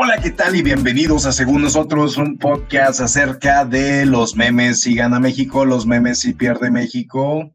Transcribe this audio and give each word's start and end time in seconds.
Hola, 0.00 0.20
¿qué 0.22 0.30
tal? 0.30 0.54
Y 0.54 0.62
bienvenidos 0.62 1.26
a 1.26 1.32
Según 1.32 1.62
Nosotros, 1.62 2.16
un 2.18 2.38
podcast 2.38 3.00
acerca 3.00 3.64
de 3.64 4.06
los 4.06 4.36
memes 4.36 4.82
si 4.82 4.94
gana 4.94 5.18
México, 5.18 5.64
los 5.64 5.86
memes 5.86 6.20
si 6.20 6.34
pierde 6.34 6.70
México. 6.70 7.50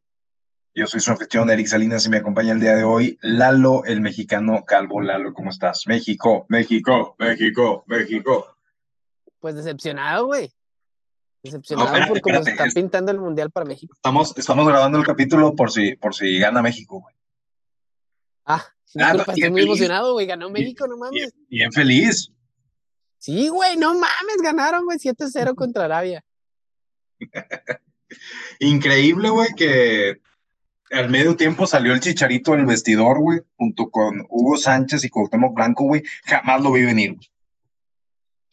Yo 0.76 0.88
soy 0.88 1.00
su 1.00 1.12
anfitrión 1.12 1.50
Eric 1.50 1.68
Salinas 1.68 2.06
y 2.06 2.10
me 2.10 2.18
acompaña 2.18 2.52
el 2.52 2.60
día 2.60 2.76
de 2.76 2.84
hoy 2.84 3.18
Lalo, 3.22 3.86
el 3.86 4.02
mexicano 4.02 4.64
calvo. 4.66 5.02
Lalo, 5.02 5.34
¿cómo 5.34 5.52
estás? 5.52 5.84
México, 5.88 6.46
México, 6.50 7.16
México, 7.18 7.84
México. 7.88 8.58
Pues 9.40 9.56
decepcionado, 9.56 10.26
güey. 10.26 10.52
Decepcionado 11.44 11.90
No, 11.90 11.96
espérate, 11.96 12.12
por 12.12 12.22
cómo 12.22 12.34
se 12.36 12.40
espérate, 12.40 12.52
está 12.52 12.66
es- 12.68 12.74
pintando 12.74 13.12
el 13.12 13.20
mundial 13.20 13.52
para 13.52 13.66
México. 13.66 13.94
Estamos, 13.96 14.34
estamos 14.38 14.68
grabando 14.68 14.98
el 14.98 15.06
capítulo 15.06 15.56
por 15.56 15.72
si, 15.72 15.96
por 15.96 16.14
si 16.16 16.40
gana 16.40 16.62
México, 16.62 17.00
güey. 17.00 17.16
Ah, 18.46 18.66
Ah, 19.00 19.14
bien 19.14 19.20
estoy 19.22 19.50
muy 19.50 19.62
feliz. 19.62 19.66
emocionado, 19.66 20.14
güey. 20.14 20.28
Ganó 20.28 20.50
México, 20.52 20.86
no 20.88 20.98
mames. 20.98 21.34
bien 21.50 21.72
feliz. 21.72 22.30
Sí, 23.18 23.48
güey, 23.48 23.76
no 23.78 23.94
mames, 23.94 24.38
ganaron, 24.44 24.86
güey, 24.86 25.00
7-0 25.00 25.56
contra 25.56 25.86
Arabia. 25.86 26.24
Increíble, 28.60 29.30
güey, 29.30 29.50
que 29.56 30.22
al 30.92 31.10
medio 31.10 31.36
tiempo 31.36 31.66
salió 31.66 31.94
el 31.94 32.00
chicharito 32.02 32.52
del 32.52 32.66
vestidor, 32.66 33.20
güey, 33.20 33.40
junto 33.56 33.90
con 33.90 34.26
Hugo 34.30 34.58
Sánchez 34.58 35.04
y 35.06 35.10
Cuauhtémoc 35.10 35.56
Blanco, 35.56 35.86
güey. 35.86 36.04
Jamás 36.26 36.62
lo 36.62 36.72
vi 36.74 36.84
venir. 36.86 37.16
güey. 37.16 37.30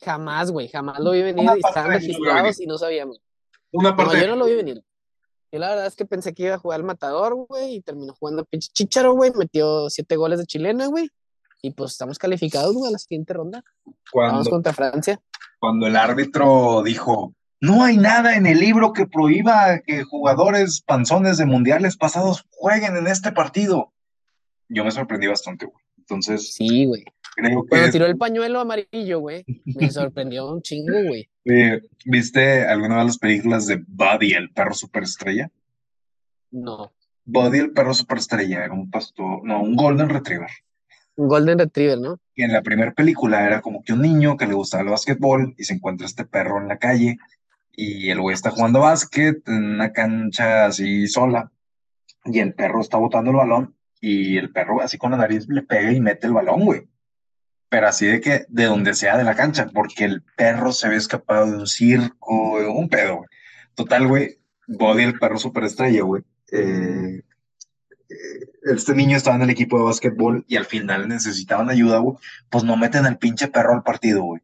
Jamás, 0.03 0.51
güey, 0.51 0.69
jamás 0.69 0.99
lo 1.01 1.11
vi 1.11 1.21
venir 1.23 1.43
Una 1.43 1.55
estaban 1.55 1.85
no 1.91 1.99
registrados 1.99 2.43
venir. 2.57 2.63
y 2.63 2.67
no 2.67 2.79
sabíamos. 2.79 3.21
Una 3.73 3.91
No, 3.91 3.97
parte 3.97 4.21
yo 4.21 4.27
no 4.29 4.37
lo 4.37 4.47
vi 4.47 4.55
venir. 4.55 4.83
Yo 5.53 5.59
la 5.59 5.71
verdad 5.71 5.87
es 5.87 5.97
que 5.97 6.05
pensé 6.05 6.33
que 6.33 6.45
iba 6.45 6.55
a 6.55 6.59
jugar 6.59 6.81
el 6.81 6.87
matador, 6.87 7.35
güey, 7.35 7.77
y 7.77 7.81
terminó 7.81 8.15
jugando 8.15 8.45
pinche 8.45 8.69
chicharo, 8.73 9.15
güey. 9.15 9.33
Metió 9.37 9.91
siete 9.91 10.17
goles 10.17 10.39
de 10.39 10.47
chilena, 10.47 10.87
güey. 10.87 11.11
Y 11.63 11.73
pues 11.73 11.93
estamos 11.93 12.19
calificados, 12.19 12.75
güey, 12.75 12.89
a 12.89 12.93
la 12.93 12.99
siguiente 12.99 13.35
ronda. 13.35 13.63
Vamos 13.85 13.99
cuando, 14.13 14.51
contra 14.51 14.73
Francia. 14.73 15.21
cuando 15.59 15.87
el 15.87 15.97
árbitro 15.97 16.83
dijo, 16.83 17.35
no 17.61 17.83
hay 17.85 17.99
nada 17.99 18.37
en 18.37 18.47
el 18.47 18.59
libro 18.59 18.93
que 18.93 19.07
prohíba 19.07 19.81
que 19.81 20.05
jugadores 20.05 20.83
panzones 20.83 21.37
de 21.37 21.47
mundiales 21.47 21.97
pasados 21.97 22.47
jueguen 22.51 22.97
en 22.97 23.07
este 23.07 23.33
partido. 23.33 23.93
Yo 24.69 24.85
me 24.85 24.91
sorprendí 24.91 25.27
bastante, 25.27 25.67
güey. 25.67 25.85
Entonces, 25.99 26.55
Sí, 26.55 26.87
güey. 26.87 27.05
Creo 27.41 27.63
que... 27.63 27.69
Cuando 27.69 27.91
tiró 27.91 28.07
el 28.07 28.17
pañuelo 28.17 28.61
amarillo, 28.61 29.21
güey, 29.21 29.45
me 29.65 29.91
sorprendió 29.91 30.51
un 30.51 30.63
chingo, 30.63 30.95
güey. 31.07 31.29
¿Viste 32.05 32.65
alguna 32.67 32.99
de 32.99 33.05
las 33.05 33.19
películas 33.19 33.67
de 33.67 33.83
Buddy, 33.87 34.33
el 34.33 34.51
perro 34.51 34.75
superestrella? 34.75 35.51
No. 36.51 36.93
Buddy, 37.25 37.59
el 37.59 37.71
perro 37.71 37.95
superestrella, 37.95 38.65
era 38.65 38.73
un 38.73 38.91
pastor, 38.91 39.45
no, 39.45 39.63
un 39.63 39.77
golden 39.77 40.09
retriever. 40.09 40.51
Un 41.21 41.29
Golden 41.29 41.59
Retriever, 41.59 41.99
¿no? 41.99 42.19
Y 42.35 42.45
en 42.45 42.53
la 42.53 42.63
primera 42.63 42.93
película 42.93 43.47
era 43.47 43.61
como 43.61 43.83
que 43.83 43.93
un 43.93 44.01
niño 44.01 44.39
que 44.39 44.47
le 44.47 44.55
gustaba 44.55 44.83
el 44.83 44.89
básquetbol 44.89 45.55
y 45.59 45.65
se 45.65 45.75
encuentra 45.75 46.07
este 46.07 46.25
perro 46.25 46.59
en 46.59 46.69
la 46.69 46.79
calle 46.79 47.19
y 47.73 48.09
el 48.09 48.21
güey 48.23 48.33
está 48.33 48.51
jugando 48.51 48.81
básquet 48.81 49.47
en 49.47 49.75
una 49.75 49.93
cancha 49.93 50.65
así 50.65 51.07
sola 51.09 51.53
y 52.25 52.39
el 52.39 52.55
perro 52.55 52.81
está 52.81 52.97
botando 52.97 53.33
el 53.33 53.37
balón 53.37 53.75
y 54.01 54.39
el 54.39 54.51
perro 54.51 54.81
así 54.81 54.97
con 54.97 55.11
la 55.11 55.19
nariz 55.19 55.47
le 55.49 55.63
pega 55.63 55.93
y 55.93 56.01
mete 56.01 56.27
el 56.27 56.33
balón, 56.33 56.65
güey. 56.65 56.89
Pero 57.71 57.89
así 57.89 58.07
de 58.07 58.21
que 58.21 58.45
de 58.49 58.65
donde 58.67 58.95
sea 58.95 59.17
de 59.17 59.25
la 59.25 59.35
cancha, 59.37 59.69
porque 59.73 60.05
el 60.05 60.23
perro 60.37 60.73
se 60.73 60.87
había 60.87 60.99
escapado 60.99 61.51
de 61.51 61.57
un 61.59 61.67
circo, 61.67 62.59
un 62.71 62.89
pedo, 62.89 63.17
güey. 63.19 63.29
Total, 63.75 64.07
güey, 64.07 64.39
Buddy, 64.67 65.05
el 65.05 65.19
perro 65.19 65.39
superestrella, 65.39 66.03
güey. 66.03 66.23
eh, 66.53 67.23
este 68.65 68.95
niño 68.95 69.17
estaba 69.17 69.37
en 69.37 69.43
el 69.43 69.51
equipo 69.51 69.79
de 69.79 69.85
básquetbol 69.85 70.45
y 70.49 70.57
al 70.57 70.67
final 70.67 71.09
necesitaban 71.09 71.71
ayuda, 71.71 71.99
güey. 71.99 72.17
Pues 72.51 72.65
no 72.65 72.77
meten 72.77 73.07
al 73.07 73.19
pinche 73.19 73.49
perro 73.49 73.73
al 73.75 73.83
partido, 73.83 74.23
güey. 74.23 74.43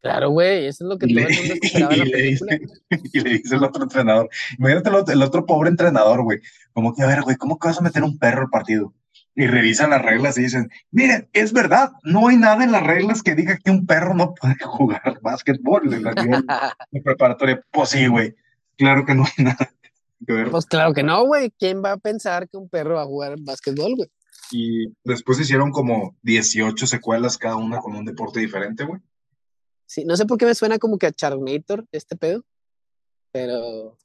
Claro, 0.00 0.30
güey, 0.30 0.66
eso 0.66 0.84
es 0.84 0.88
lo 0.88 0.98
que 0.98 1.08
todo 1.08 1.24
le, 1.24 1.26
el 1.26 1.36
mundo 1.36 1.54
esperaba 1.62 1.92
en 1.94 1.98
la 2.00 2.06
y 2.06 2.10
le 2.10 2.16
película. 2.18 2.56
dice, 2.56 2.62
y 3.12 3.20
le 3.20 3.30
dice 3.30 3.56
el 3.56 3.64
otro 3.64 3.82
entrenador. 3.84 4.28
Imagínate 4.58 4.88
el 4.90 4.94
otro, 4.96 5.14
el 5.14 5.22
otro 5.22 5.46
pobre 5.46 5.70
entrenador, 5.70 6.22
güey. 6.22 6.40
Como 6.72 6.94
que, 6.94 7.02
a 7.02 7.06
ver, 7.06 7.22
güey, 7.22 7.36
¿cómo 7.36 7.58
que 7.58 7.68
vas 7.68 7.78
a 7.78 7.82
meter 7.82 8.02
un 8.04 8.18
perro 8.18 8.42
al 8.42 8.50
partido? 8.50 8.94
Y 9.34 9.46
revisan 9.46 9.90
las 9.90 10.02
reglas 10.02 10.36
y 10.36 10.42
dicen, 10.42 10.68
miren, 10.90 11.28
es 11.32 11.52
verdad, 11.52 11.92
no 12.02 12.28
hay 12.28 12.36
nada 12.36 12.64
en 12.64 12.72
las 12.72 12.82
reglas 12.82 13.22
que 13.22 13.36
diga 13.36 13.56
que 13.56 13.70
un 13.70 13.86
perro 13.86 14.14
no 14.14 14.34
puede 14.34 14.56
jugar 14.64 15.20
básquetbol 15.22 15.92
en 15.94 16.02
la 16.02 16.12
preparatoria. 17.04 17.64
Pues 17.70 17.90
sí, 17.90 18.06
güey. 18.06 18.34
Claro 18.76 19.04
que 19.04 19.14
no 19.14 19.24
hay 19.24 19.44
nada 19.44 19.70
que 20.26 20.32
ver. 20.32 20.50
Pues 20.50 20.66
claro 20.66 20.92
que 20.92 21.02
no, 21.02 21.24
güey. 21.24 21.52
¿Quién 21.58 21.82
va 21.84 21.92
a 21.92 21.96
pensar 21.98 22.48
que 22.48 22.56
un 22.56 22.68
perro 22.68 22.96
va 22.96 23.02
a 23.02 23.06
jugar 23.06 23.36
básquetbol, 23.40 23.94
güey? 23.96 24.10
Y 24.50 24.94
después 25.04 25.38
hicieron 25.38 25.70
como 25.70 26.16
18 26.22 26.86
secuelas, 26.86 27.38
cada 27.38 27.56
una 27.56 27.78
con 27.78 27.94
un 27.94 28.04
deporte 28.04 28.40
diferente, 28.40 28.84
güey. 28.84 29.00
Sí, 29.86 30.04
no 30.04 30.16
sé 30.16 30.26
por 30.26 30.38
qué 30.38 30.46
me 30.46 30.54
suena 30.54 30.78
como 30.78 30.98
que 30.98 31.06
a 31.06 31.12
Charmator 31.12 31.86
este 31.92 32.16
pedo, 32.16 32.44
pero 33.32 33.96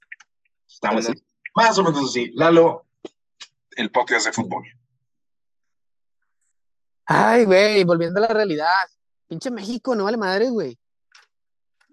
Estamos 0.74 1.06
Pero 1.06 1.20
más 1.56 1.78
o 1.78 1.84
menos 1.84 2.10
así. 2.10 2.32
Lalo, 2.34 2.86
el 3.76 3.92
podcast 3.92 4.26
de 4.26 4.34
fútbol. 4.34 4.66
Ay, 7.06 7.46
güey, 7.46 7.84
volviendo 7.84 8.20
a 8.20 8.28
la 8.28 8.34
realidad. 8.34 8.68
Pinche 9.28 9.52
México, 9.52 9.96
no 9.96 10.06
vale 10.06 10.18
madre, 10.18 10.50
güey. 10.50 10.78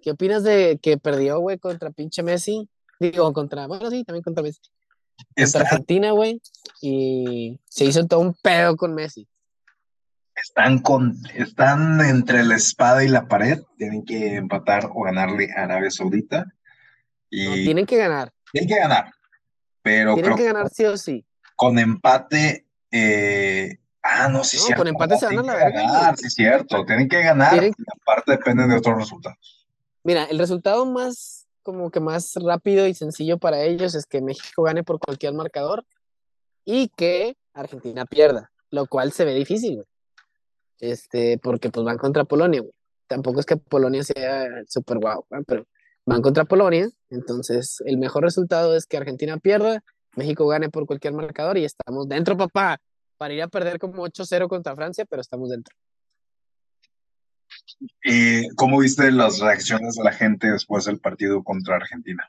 ¿Qué 0.03 0.13
opinas 0.13 0.43
de 0.43 0.79
que 0.83 0.97
perdió, 0.99 1.39
güey, 1.41 1.59
contra 1.59 1.91
pinche 1.91 2.23
Messi? 2.23 2.69
Digo, 2.99 3.33
contra, 3.33 3.67
bueno, 3.67 3.91
sí, 3.91 4.05
también 4.05 4.23
contra 4.23 4.43
Messi. 4.43 4.61
Contra 5.19 5.45
Está- 5.45 5.61
Argentina, 5.61 6.13
güey. 6.13 6.41
Y 6.81 7.59
se 7.67 7.85
hizo 7.85 8.07
todo 8.07 8.21
un 8.21 8.35
pedo 8.35 8.77
con 8.77 8.95
Messi. 8.95 9.27
están, 10.35 10.79
con, 10.79 11.17
están 11.35 12.01
entre 12.01 12.43
la 12.45 12.57
espada 12.57 13.05
y 13.05 13.09
la 13.09 13.29
pared. 13.29 13.61
Tienen 13.77 14.05
que 14.07 14.37
empatar 14.37 14.91
o 14.95 15.03
ganarle 15.03 15.51
a 15.55 15.65
Arabia 15.65 15.91
Saudita. 15.91 16.47
Y 17.29 17.45
No, 17.47 17.55
tienen 17.55 17.87
que 17.87 17.97
ganar. 17.99 18.33
tienen 18.53 18.69
que 18.69 18.79
ganar. 18.79 19.13
Pero 19.83 20.15
Tienen 20.15 20.33
creo 20.35 20.37
que 20.37 20.53
ganar 20.53 20.71
sí 20.71 20.85
o 20.87 20.97
sí. 20.97 21.27
con 21.57 21.79
empate. 21.79 22.67
eh, 22.91 23.79
ah, 24.03 24.29
no, 24.29 24.45
sí, 24.45 24.57
No, 24.59 24.63
cierto. 24.65 24.81
con 24.83 24.89
empate 24.89 25.17
se 25.19 25.27
van 25.27 25.39
a 25.39 25.43
la 25.43 25.55
verga, 25.55 26.17
sí, 26.17 26.31
cierto. 26.31 26.85
Tienen 26.85 27.09
que 27.09 27.23
ganar. 27.23 27.51
Tienen- 27.51 27.75
y 27.77 27.85
aparte 28.01 28.33
depende 28.33 28.67
de 28.67 28.77
otros 28.77 28.97
resultados. 28.97 29.67
Mira, 30.03 30.25
el 30.25 30.39
resultado 30.39 30.87
más, 30.87 31.47
como 31.63 31.91
que 31.91 32.01
más 32.01 32.33
rápido 32.43 32.87
y 32.87 32.95
sencillo 32.95 33.39
para 33.39 33.63
ellos 33.63 33.95
es 33.95 34.07
que 34.07 34.21
México 34.23 34.63
gane 34.63 34.83
por 34.83 34.99
cualquier 34.99 35.35
marcador 35.35 35.85
y 36.65 36.89
que 36.89 37.37
Argentina 37.53 38.07
pierda, 38.07 38.51
lo 38.71 38.87
cual 38.87 39.13
se 39.13 39.25
ve 39.25 39.35
difícil, 39.35 39.75
güey. 39.77 39.87
Este, 40.79 41.39
porque 41.39 41.69
pues 41.71 41.85
van 41.85 41.99
contra 41.99 42.25
Polonia, 42.25 42.61
güey. 42.61 42.73
Tampoco 43.07 43.41
es 43.41 43.47
que 43.47 43.57
Polonia 43.57 44.03
sea 44.05 44.47
súper 44.69 44.99
guau, 44.99 45.27
¿va? 45.33 45.41
pero 45.47 45.67
van 46.07 46.23
contra 46.23 46.45
Polonia, 46.45 46.89
entonces 47.11 47.83
el 47.85 47.99
mejor 47.99 48.23
resultado 48.23 48.75
es 48.77 48.87
que 48.87 48.97
Argentina 48.97 49.37
pierda, 49.37 49.83
México 50.17 50.47
gane 50.49 50.71
por 50.71 50.87
cualquier 50.87 51.13
marcador 51.13 51.59
y 51.59 51.65
estamos 51.65 52.09
dentro, 52.09 52.37
papá, 52.37 52.81
para 53.21 53.35
ir 53.35 53.43
a 53.43 53.49
perder 53.49 53.79
como 53.79 54.03
8-0 54.03 54.49
contra 54.49 54.75
Francia, 54.75 55.05
pero 55.05 55.21
estamos 55.21 55.51
dentro. 55.51 55.77
Eh, 58.03 58.49
¿Cómo 58.57 58.79
viste 58.79 59.13
las 59.13 59.41
reacciones 59.41 59.97
de 59.97 60.05
la 60.05 60.13
gente 60.13 60.51
después 60.51 60.87
del 60.87 61.01
partido 61.01 61.45
contra 61.45 61.77
Argentina? 61.77 62.27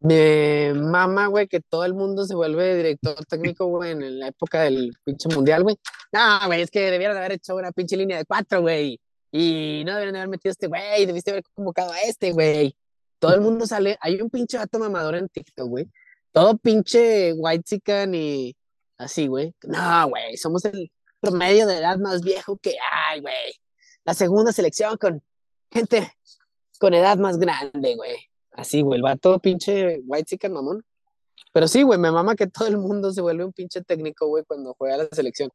Me 0.00 0.74
mama, 0.74 1.28
güey, 1.28 1.46
que 1.46 1.60
todo 1.60 1.84
el 1.84 1.94
mundo 1.94 2.24
se 2.26 2.34
vuelve 2.34 2.74
director 2.74 3.24
técnico, 3.26 3.66
güey, 3.66 3.92
en 3.92 4.18
la 4.18 4.26
época 4.26 4.62
del 4.62 4.92
pinche 5.04 5.28
mundial, 5.28 5.62
güey. 5.62 5.76
No, 6.10 6.46
güey, 6.46 6.62
es 6.62 6.70
que 6.72 6.90
debieron 6.90 7.14
de 7.14 7.20
haber 7.20 7.32
hecho 7.32 7.54
una 7.54 7.70
pinche 7.70 7.96
línea 7.96 8.18
de 8.18 8.24
cuatro, 8.24 8.62
güey. 8.62 9.00
Y 9.30 9.84
no 9.86 9.92
debieron 9.92 10.14
de 10.14 10.18
haber 10.18 10.30
metido 10.30 10.50
a 10.50 10.54
este 10.54 10.66
güey, 10.66 11.06
debiste 11.06 11.30
haber 11.30 11.44
convocado 11.54 11.92
a 11.92 12.00
este, 12.00 12.32
güey. 12.32 12.74
Todo 13.20 13.36
el 13.36 13.40
mundo 13.40 13.68
sale, 13.68 13.96
hay 14.00 14.20
un 14.20 14.30
pinche 14.30 14.58
vato 14.58 14.80
mamador 14.80 15.14
en 15.14 15.28
TikTok, 15.28 15.68
güey. 15.68 15.88
Todo 16.32 16.58
pinche 16.58 17.34
white 17.34 17.62
chican 17.62 18.16
y 18.16 18.56
así, 19.00 19.26
güey. 19.26 19.54
No, 19.64 20.08
güey, 20.08 20.36
somos 20.36 20.64
el 20.64 20.90
promedio 21.20 21.66
de 21.66 21.78
edad 21.78 21.98
más 21.98 22.22
viejo 22.22 22.56
que 22.58 22.76
hay, 22.92 23.20
güey. 23.20 23.54
La 24.04 24.14
segunda 24.14 24.52
selección 24.52 24.96
con 24.96 25.22
gente 25.70 26.12
con 26.78 26.94
edad 26.94 27.18
más 27.18 27.38
grande, 27.38 27.96
güey. 27.96 28.16
Así, 28.52 28.82
güey, 28.82 28.98
el 28.98 29.02
vato 29.02 29.38
pinche 29.38 30.00
white 30.06 30.24
chicken 30.24 30.52
mamón. 30.52 30.84
Pero 31.52 31.68
sí, 31.68 31.82
güey, 31.82 31.98
me 31.98 32.10
mama 32.10 32.36
que 32.36 32.46
todo 32.46 32.68
el 32.68 32.78
mundo 32.78 33.12
se 33.12 33.20
vuelve 33.20 33.44
un 33.44 33.52
pinche 33.52 33.82
técnico, 33.82 34.26
güey, 34.28 34.44
cuando 34.44 34.74
juega 34.74 34.98
la 34.98 35.08
selección. 35.10 35.50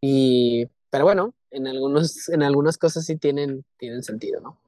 Y, 0.00 0.66
pero 0.88 1.04
bueno, 1.04 1.34
en 1.50 1.66
algunos, 1.66 2.28
en 2.28 2.42
algunas 2.42 2.78
cosas 2.78 3.04
sí 3.04 3.16
tienen, 3.16 3.64
tienen 3.76 4.02
sentido, 4.02 4.40
¿no? 4.40 4.60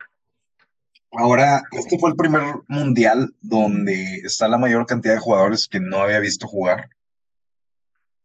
Ahora, 1.13 1.63
este 1.73 1.99
fue 1.99 2.11
el 2.11 2.17
primer 2.17 2.43
mundial 2.69 3.35
donde 3.43 4.17
está 4.25 4.49
la 4.49 4.57
mayor 4.57 4.87
cantidad 4.87 5.15
de 5.15 5.21
jugadores 5.21 5.69
que 5.69 5.79
no 5.79 5.99
había 5.99 6.21
visto 6.21 6.49
jugar. 6.49 6.89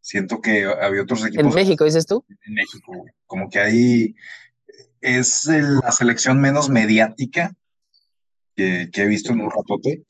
Siento 0.02 0.40
que 0.40 0.66
había 0.66 1.02
otros 1.02 1.22
En 1.22 1.28
equipos 1.28 1.54
México, 1.54 1.84
dices 1.84 2.06
tú. 2.06 2.24
en 2.46 2.54
México, 2.54 2.94
güey. 2.96 3.12
Como 3.26 3.50
que 3.50 3.60
ahí 3.60 4.16
es 5.02 5.46
la 5.46 5.92
selección 5.92 6.40
menos 6.40 6.70
mediática 6.70 7.56
que, 8.56 8.90
que 8.92 9.04
he 9.04 9.08
visto 9.08 9.34
en 9.34 9.42
un 9.42 9.52
ratote. 9.52 10.06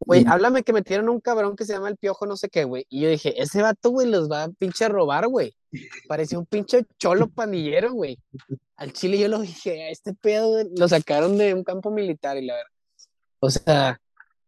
Güey, 0.00 0.24
háblame 0.26 0.62
que 0.62 0.72
metieron 0.72 1.08
un 1.08 1.20
cabrón 1.20 1.56
que 1.56 1.64
se 1.64 1.72
llama 1.72 1.88
el 1.88 1.96
Piojo 1.96 2.26
no 2.26 2.36
sé 2.36 2.48
qué, 2.48 2.64
güey. 2.64 2.84
Y 2.88 3.00
yo 3.00 3.08
dije, 3.08 3.40
ese 3.40 3.62
vato, 3.62 3.90
güey, 3.90 4.08
los 4.08 4.30
va 4.30 4.44
a 4.44 4.48
pinche 4.50 4.88
robar, 4.88 5.28
güey. 5.28 5.54
parecía 6.08 6.38
un 6.38 6.46
pinche 6.46 6.84
cholo 6.98 7.28
pandillero, 7.28 7.92
güey. 7.92 8.18
Al 8.76 8.92
chile 8.92 9.18
yo 9.18 9.28
lo 9.28 9.40
dije, 9.40 9.84
a 9.84 9.90
este 9.90 10.12
pedo 10.14 10.62
lo 10.76 10.88
sacaron 10.88 11.38
de 11.38 11.54
un 11.54 11.64
campo 11.64 11.90
militar 11.90 12.36
y 12.36 12.46
la 12.46 12.54
verdad. 12.54 12.70
O 13.40 13.50
sea, 13.50 14.00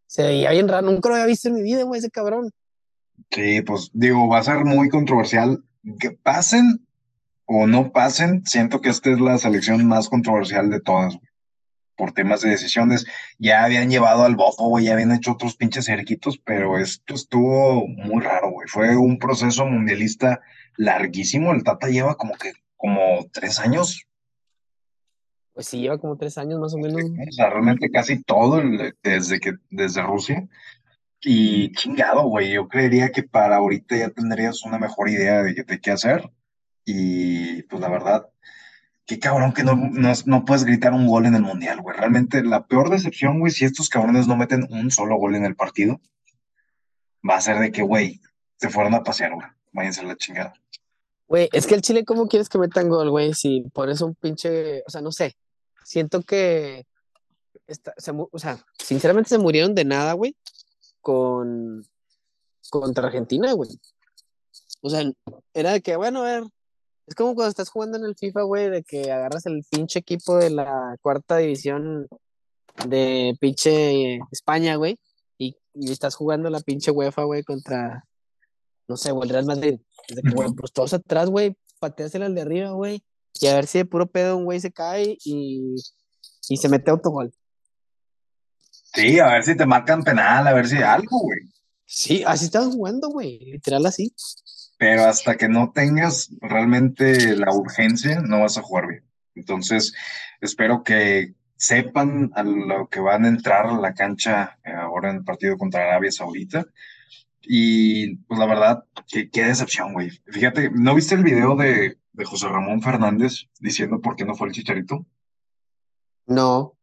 se 0.06 0.22
veía 0.22 0.50
bien 0.50 0.68
raro, 0.68 0.86
nunca 0.86 1.08
lo 1.08 1.14
había 1.14 1.26
visto 1.26 1.48
en 1.48 1.54
mi 1.54 1.62
vida, 1.62 1.84
güey, 1.84 2.00
ese 2.00 2.10
cabrón. 2.10 2.50
Sí, 3.30 3.62
pues 3.62 3.90
digo, 3.92 4.28
va 4.28 4.38
a 4.38 4.44
ser 4.44 4.64
muy 4.64 4.88
controversial. 4.88 5.62
Que 6.00 6.10
pasen 6.10 6.86
o 7.44 7.66
no 7.66 7.92
pasen, 7.92 8.44
siento 8.44 8.80
que 8.80 8.88
esta 8.88 9.10
es 9.10 9.20
la 9.20 9.38
selección 9.38 9.86
más 9.86 10.08
controversial 10.08 10.68
de 10.70 10.80
todas, 10.80 11.14
güey. 11.16 11.28
Por 11.96 12.12
temas 12.12 12.42
de 12.42 12.50
decisiones. 12.50 13.06
Ya 13.38 13.64
habían 13.64 13.88
llevado 13.88 14.24
al 14.24 14.36
bofo, 14.36 14.68
güey, 14.68 14.84
ya 14.86 14.92
habían 14.92 15.12
hecho 15.12 15.32
otros 15.32 15.56
pinches 15.56 15.86
cerquitos, 15.86 16.38
pero 16.38 16.78
esto 16.78 17.14
estuvo 17.14 17.86
muy 17.88 18.22
raro, 18.22 18.50
güey. 18.50 18.68
Fue 18.68 18.96
un 18.96 19.18
proceso 19.18 19.64
mundialista 19.64 20.40
larguísimo. 20.76 21.52
El 21.52 21.62
Tata 21.64 21.88
lleva 21.88 22.16
como 22.16 22.34
que, 22.34 22.52
como 22.76 23.26
tres 23.32 23.58
años. 23.60 24.02
Pues 25.54 25.68
sí, 25.68 25.78
lleva 25.80 25.98
como 25.98 26.16
tres 26.18 26.36
años 26.36 26.60
más 26.60 26.74
o 26.74 26.78
menos. 26.78 27.02
O 27.02 27.32
sea, 27.32 27.48
realmente 27.48 27.90
casi 27.90 28.22
todo 28.22 28.58
el- 28.58 28.94
desde 29.02 29.40
que, 29.40 29.54
desde 29.70 30.02
Rusia. 30.02 30.46
Y 31.22 31.72
chingado, 31.72 32.22
güey, 32.24 32.52
yo 32.52 32.68
creería 32.68 33.10
que 33.10 33.22
para 33.22 33.56
ahorita 33.56 33.96
ya 33.96 34.10
tendrías 34.10 34.62
una 34.64 34.78
mejor 34.78 35.08
idea 35.08 35.42
de, 35.42 35.54
de 35.64 35.80
qué 35.80 35.90
hacer. 35.90 36.30
Y 36.84 37.62
pues 37.64 37.80
la 37.80 37.88
verdad, 37.88 38.28
qué 39.06 39.18
cabrón 39.18 39.52
que 39.52 39.64
no, 39.64 39.74
no, 39.74 40.12
no 40.26 40.44
puedes 40.44 40.64
gritar 40.64 40.92
un 40.92 41.06
gol 41.06 41.26
en 41.26 41.34
el 41.34 41.42
Mundial, 41.42 41.80
güey. 41.80 41.96
Realmente 41.96 42.42
la 42.44 42.66
peor 42.66 42.90
decepción, 42.90 43.40
güey, 43.40 43.50
si 43.52 43.64
estos 43.64 43.88
cabrones 43.88 44.28
no 44.28 44.36
meten 44.36 44.66
un 44.70 44.90
solo 44.90 45.16
gol 45.16 45.34
en 45.34 45.44
el 45.44 45.56
partido, 45.56 46.00
va 47.28 47.36
a 47.36 47.40
ser 47.40 47.58
de 47.58 47.72
que, 47.72 47.82
güey, 47.82 48.20
se 48.56 48.68
fueron 48.68 48.94
a 48.94 49.02
pasear, 49.02 49.34
güey. 49.34 49.46
Váyanse 49.72 50.02
a 50.02 50.04
la 50.04 50.16
chingada. 50.16 50.52
Güey, 51.28 51.48
es 51.52 51.66
que 51.66 51.74
el 51.74 51.82
Chile, 51.82 52.04
¿cómo 52.04 52.28
quieres 52.28 52.48
que 52.48 52.58
metan 52.58 52.88
gol, 52.88 53.10
güey? 53.10 53.34
Si 53.34 53.62
por 53.72 53.90
eso 53.90 54.06
un 54.06 54.14
pinche, 54.14 54.82
o 54.86 54.90
sea, 54.90 55.00
no 55.00 55.10
sé. 55.10 55.34
Siento 55.84 56.22
que, 56.22 56.86
está- 57.66 57.94
se 57.96 58.12
o 58.14 58.38
sea, 58.38 58.58
sinceramente 58.78 59.30
se 59.30 59.38
murieron 59.38 59.74
de 59.74 59.84
nada, 59.84 60.12
güey, 60.12 60.36
con 61.06 61.86
contra 62.68 63.06
Argentina, 63.06 63.52
güey. 63.52 63.70
O 64.82 64.90
sea, 64.90 65.08
era 65.54 65.72
de 65.72 65.80
que, 65.80 65.94
bueno, 65.94 66.22
a 66.22 66.24
ver, 66.24 66.42
es 67.06 67.14
como 67.14 67.36
cuando 67.36 67.50
estás 67.50 67.68
jugando 67.68 67.96
en 67.96 68.04
el 68.06 68.16
FIFA, 68.16 68.42
güey, 68.42 68.70
de 68.70 68.82
que 68.82 69.12
agarras 69.12 69.46
el 69.46 69.64
pinche 69.70 70.00
equipo 70.00 70.36
de 70.36 70.50
la 70.50 70.96
cuarta 71.00 71.36
división 71.36 72.08
de 72.88 73.36
pinche 73.38 74.18
España, 74.32 74.74
güey, 74.74 74.98
y, 75.38 75.56
y 75.74 75.92
estás 75.92 76.16
jugando 76.16 76.50
la 76.50 76.58
pinche 76.58 76.90
UEFA, 76.90 77.22
güey, 77.22 77.44
contra, 77.44 78.04
no 78.88 78.96
sé, 78.96 79.12
güey, 79.12 79.28
el 79.28 79.32
Real 79.32 79.46
Madrid. 79.46 79.80
Es 80.08 80.16
de 80.16 80.22
que, 80.22 80.30
güey, 80.30 80.48
pues 80.54 80.72
todos 80.72 80.92
atrás, 80.92 81.30
güey, 81.30 81.56
pateásela 81.78 82.26
al 82.26 82.34
de 82.34 82.40
arriba, 82.40 82.72
güey, 82.72 83.00
y 83.40 83.46
a 83.46 83.54
ver 83.54 83.68
si 83.68 83.78
de 83.78 83.84
puro 83.84 84.08
pedo 84.08 84.36
un 84.36 84.44
güey 84.44 84.58
se 84.58 84.72
cae 84.72 85.16
y, 85.24 85.76
y 86.48 86.56
se 86.56 86.68
mete 86.68 86.90
autogol. 86.90 87.32
Sí, 88.96 89.19
a 89.20 89.26
ver 89.26 89.44
si 89.44 89.54
te 89.54 89.66
marcan 89.66 90.02
penal, 90.02 90.46
a 90.46 90.54
ver 90.54 90.66
si 90.66 90.78
algo, 90.78 91.20
güey. 91.20 91.40
Sí, 91.84 92.25
así 92.26 92.46
estaban 92.46 92.72
jugando, 92.72 93.10
güey, 93.10 93.38
literal 93.40 93.84
así. 93.84 94.14
Pero 94.78 95.04
hasta 95.04 95.37
que 95.37 95.48
no 95.48 95.70
tengas 95.70 96.31
realmente 96.40 97.37
la 97.37 97.52
urgencia, 97.52 98.22
no 98.22 98.40
vas 98.40 98.56
a 98.56 98.62
jugar 98.62 98.88
bien. 98.88 99.04
Entonces, 99.34 99.93
espero 100.40 100.82
que 100.82 101.34
sepan 101.56 102.32
a 102.34 102.43
lo 102.43 102.88
que 102.88 103.00
van 103.00 103.26
a 103.26 103.28
entrar 103.28 103.66
a 103.66 103.78
la 103.78 103.93
cancha 103.93 104.58
eh, 104.64 104.72
ahora 104.72 105.10
en 105.10 105.16
el 105.16 105.25
partido 105.25 105.58
contra 105.58 105.82
Arabia 105.82 106.10
Saudita. 106.10 106.64
Y 107.42 108.16
pues 108.16 108.40
la 108.40 108.46
verdad, 108.46 108.84
qué, 109.08 109.28
qué 109.28 109.44
decepción, 109.44 109.92
güey. 109.92 110.08
Fíjate, 110.26 110.70
¿no 110.70 110.94
viste 110.94 111.14
el 111.14 111.22
video 111.22 111.54
de, 111.54 111.99
de 112.12 112.25
José 112.25 112.49
Ramón 112.49 112.81
Fernández 112.81 113.50
diciendo 113.60 114.00
por 114.00 114.16
qué 114.16 114.25
no 114.25 114.34
fue 114.34 114.49
el 114.49 114.54
Chicharito? 114.54 115.06
No, 116.26 116.76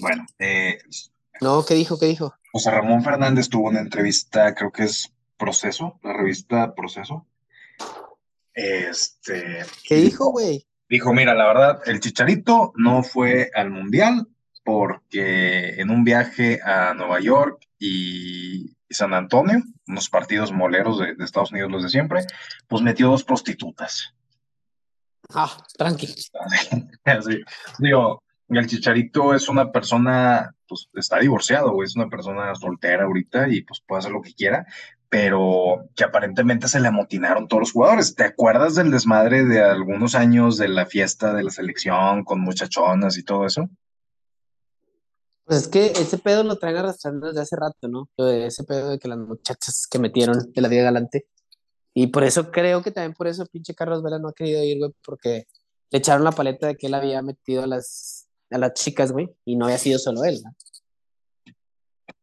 Bueno, 0.00 0.26
eh, 0.38 0.78
no, 1.40 1.64
¿qué 1.64 1.74
dijo? 1.74 1.98
¿Qué 1.98 2.06
dijo? 2.06 2.34
José 2.52 2.70
Ramón 2.70 3.02
Fernández 3.02 3.48
tuvo 3.48 3.68
una 3.68 3.80
entrevista, 3.80 4.54
creo 4.54 4.70
que 4.70 4.84
es 4.84 5.12
Proceso, 5.36 5.98
la 6.02 6.12
revista 6.12 6.74
Proceso. 6.74 7.26
Este, 8.52 9.64
¿Qué 9.84 9.96
dijo, 9.96 10.30
güey? 10.30 10.66
Dijo, 10.88 11.12
mira, 11.12 11.34
la 11.34 11.46
verdad, 11.46 11.80
el 11.86 12.00
Chicharito 12.00 12.72
no 12.76 13.02
fue 13.02 13.50
al 13.54 13.70
Mundial 13.70 14.26
porque 14.64 15.80
en 15.80 15.90
un 15.90 16.04
viaje 16.04 16.60
a 16.62 16.92
Nueva 16.94 17.20
York 17.20 17.66
y, 17.78 18.76
y 18.88 18.94
San 18.94 19.14
Antonio, 19.14 19.62
unos 19.86 20.10
partidos 20.10 20.52
moleros 20.52 20.98
de, 20.98 21.14
de 21.14 21.24
Estados 21.24 21.52
Unidos, 21.52 21.70
los 21.70 21.82
de 21.84 21.88
siempre, 21.88 22.24
pues 22.68 22.82
metió 22.82 23.08
dos 23.08 23.24
prostitutas. 23.24 24.12
Ah, 25.32 25.56
tranqui. 25.78 26.12
Así, 27.04 27.40
digo, 27.78 28.22
el 28.58 28.66
Chicharito 28.66 29.34
es 29.34 29.48
una 29.48 29.70
persona, 29.70 30.54
pues 30.68 30.88
está 30.94 31.18
divorciado, 31.18 31.72
güey, 31.72 31.86
es 31.86 31.96
una 31.96 32.08
persona 32.08 32.54
soltera 32.54 33.04
ahorita 33.04 33.48
y 33.48 33.62
pues 33.62 33.80
puede 33.86 34.00
hacer 34.00 34.12
lo 34.12 34.20
que 34.20 34.34
quiera, 34.34 34.66
pero 35.08 35.88
que 35.94 36.04
aparentemente 36.04 36.68
se 36.68 36.80
le 36.80 36.88
amotinaron 36.88 37.48
todos 37.48 37.60
los 37.60 37.72
jugadores. 37.72 38.14
¿Te 38.14 38.24
acuerdas 38.24 38.74
del 38.74 38.90
desmadre 38.90 39.44
de 39.44 39.60
algunos 39.60 40.14
años 40.14 40.56
de 40.56 40.68
la 40.68 40.86
fiesta 40.86 41.32
de 41.32 41.44
la 41.44 41.50
selección 41.50 42.24
con 42.24 42.40
muchachonas 42.40 43.18
y 43.18 43.24
todo 43.24 43.46
eso? 43.46 43.68
Pues 45.44 45.62
es 45.62 45.68
que 45.68 45.86
ese 45.86 46.18
pedo 46.18 46.44
lo 46.44 46.58
traen 46.58 46.76
arrastrando 46.76 47.26
desde 47.26 47.40
hace 47.40 47.56
rato, 47.56 47.88
¿no? 47.88 48.08
Ese 48.18 48.62
pedo 48.62 48.90
de 48.90 48.98
que 49.00 49.08
las 49.08 49.18
muchachas 49.18 49.88
que 49.90 49.98
metieron 49.98 50.52
de 50.52 50.60
la 50.60 50.68
vida 50.68 50.84
galante. 50.84 51.26
Y 51.92 52.06
por 52.06 52.22
eso 52.22 52.52
creo 52.52 52.82
que 52.82 52.92
también 52.92 53.14
por 53.14 53.26
eso 53.26 53.44
pinche 53.46 53.74
Carlos 53.74 54.02
Vela 54.02 54.20
no 54.20 54.28
ha 54.28 54.32
querido 54.32 54.62
ir, 54.62 54.78
güey, 54.78 54.92
porque 55.04 55.48
le 55.90 55.98
echaron 55.98 56.22
la 56.22 56.30
paleta 56.30 56.68
de 56.68 56.76
que 56.76 56.86
él 56.86 56.94
había 56.94 57.20
metido 57.20 57.64
a 57.64 57.66
las, 57.66 58.29
a 58.50 58.58
las 58.58 58.74
chicas, 58.74 59.12
güey, 59.12 59.28
y 59.44 59.56
no 59.56 59.66
había 59.66 59.78
sido 59.78 59.98
solo 59.98 60.24
él, 60.24 60.40
¿no? 60.44 60.54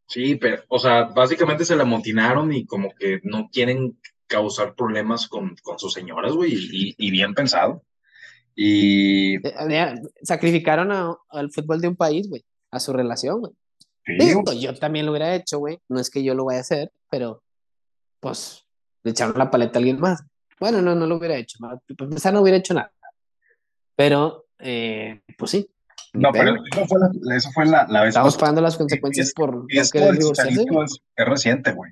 Sí, 0.07 0.35
pero, 0.35 0.63
o 0.69 0.79
sea, 0.79 1.03
básicamente 1.05 1.65
se 1.65 1.75
le 1.75 1.81
amotinaron 1.81 2.53
y 2.53 2.65
como 2.65 2.93
que 2.95 3.19
no 3.23 3.49
quieren 3.51 3.99
causar 4.27 4.73
problemas 4.75 5.27
con, 5.27 5.55
con 5.61 5.77
sus 5.79 5.93
señoras, 5.93 6.33
güey, 6.33 6.53
y, 6.53 6.95
y 6.97 7.11
bien 7.11 7.33
pensado. 7.33 7.83
Y 8.55 9.35
Eh, 9.45 9.95
Sacrificaron 10.21 10.91
a- 10.91 11.15
al 11.29 11.51
fútbol 11.51 11.81
de 11.81 11.89
un 11.89 11.95
país, 11.95 12.27
güey, 12.29 12.43
a 12.71 12.79
su 12.79 12.93
relación, 12.93 13.39
güey. 13.41 13.53
sí, 14.05 14.59
yo 14.59 14.73
también 14.75 15.05
lo 15.05 15.11
hubiera 15.11 15.35
hecho, 15.35 15.59
güey. 15.59 15.79
No 15.89 15.99
es 15.99 16.09
que 16.09 16.23
yo 16.23 16.33
lo 16.33 16.45
vaya 16.45 16.59
a 16.59 16.61
hacer, 16.61 16.91
pero 17.09 17.43
pues 18.21 18.65
le 19.03 19.11
echaron 19.11 19.37
la 19.37 19.51
paleta 19.51 19.77
a 19.77 19.79
alguien 19.79 19.99
más. 19.99 20.23
Bueno, 20.59 20.81
no, 20.81 20.95
no 20.95 21.05
lo 21.05 21.17
hubiera 21.17 21.35
hecho. 21.37 21.59
Para 21.59 21.79
empezar, 21.99 22.33
no 22.33 22.41
hubiera 22.41 22.57
hecho 22.57 22.73
nada. 22.73 22.91
Pero, 23.95 24.45
eh, 24.59 25.21
pues 25.37 25.51
sí. 25.51 25.69
No, 26.13 26.31
pero 26.31 26.55
eso 26.71 26.85
fue 26.87 26.99
la, 26.99 27.35
eso 27.35 27.51
fue 27.51 27.65
la, 27.65 27.85
la 27.89 28.01
vez 28.01 28.09
Estamos 28.09 28.37
pagando 28.37 28.61
las 28.61 28.77
consecuencias 28.77 29.27
es- 29.27 29.33
por 29.33 29.65
del 29.67 30.17
divorciarse. 30.17 30.51
Chicharito 30.53 30.83
es, 30.83 30.99
es 31.15 31.25
reciente, 31.27 31.71
güey. 31.73 31.91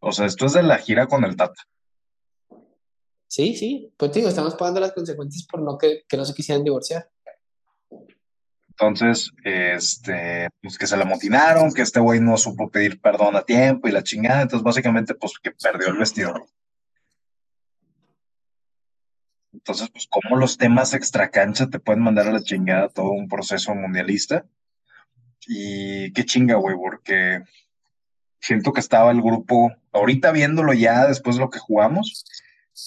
O 0.00 0.12
sea, 0.12 0.26
esto 0.26 0.46
es 0.46 0.52
de 0.52 0.62
la 0.62 0.78
gira 0.78 1.06
con 1.06 1.24
el 1.24 1.36
Tata. 1.36 1.62
Sí, 3.28 3.56
sí. 3.56 3.92
Pues 3.96 4.12
digo, 4.12 4.28
estamos 4.28 4.54
pagando 4.54 4.80
las 4.80 4.92
consecuencias 4.92 5.46
por 5.46 5.60
no 5.60 5.76
que, 5.78 6.04
que 6.08 6.16
no 6.16 6.24
se 6.24 6.32
quisieran 6.34 6.62
divorciar. 6.64 7.10
Entonces, 8.68 9.32
este, 9.42 10.48
pues 10.60 10.76
que 10.76 10.86
se 10.86 10.96
le 10.96 11.02
amotinaron, 11.04 11.72
que 11.72 11.80
este 11.82 11.98
güey 11.98 12.20
no 12.20 12.36
supo 12.36 12.68
pedir 12.70 13.00
perdón 13.00 13.34
a 13.34 13.42
tiempo 13.42 13.88
y 13.88 13.92
la 13.92 14.02
chingada. 14.02 14.42
Entonces, 14.42 14.62
básicamente, 14.62 15.14
pues 15.14 15.32
que 15.42 15.50
perdió 15.50 15.88
el 15.88 15.96
vestidor. 15.98 16.44
Entonces, 19.56 19.88
pues, 19.90 20.06
cómo 20.10 20.36
los 20.36 20.58
temas 20.58 20.92
extracancha 20.92 21.68
te 21.68 21.80
pueden 21.80 22.02
mandar 22.02 22.28
a 22.28 22.32
la 22.32 22.42
chingada 22.42 22.90
todo 22.90 23.10
un 23.10 23.26
proceso 23.26 23.74
mundialista. 23.74 24.44
Y 25.46 26.12
qué 26.12 26.24
chinga, 26.24 26.56
güey, 26.56 26.76
porque 26.76 27.42
siento 28.38 28.72
que 28.72 28.80
estaba 28.80 29.10
el 29.10 29.22
grupo, 29.22 29.72
ahorita 29.92 30.30
viéndolo 30.32 30.74
ya 30.74 31.06
después 31.06 31.36
de 31.36 31.42
lo 31.42 31.50
que 31.50 31.58
jugamos, 31.58 32.24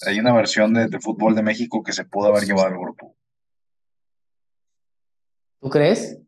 hay 0.06 0.20
una 0.20 0.34
versión 0.34 0.74
de, 0.74 0.88
de 0.88 1.00
fútbol 1.00 1.36
de 1.36 1.42
México 1.42 1.82
que 1.82 1.94
se 1.94 2.06
pudo 2.06 2.28
haber 2.28 2.44
llevado 2.44 2.68
al 2.68 2.78
grupo. 2.78 3.16
¿Tú 5.60 5.70
crees? 5.70 6.20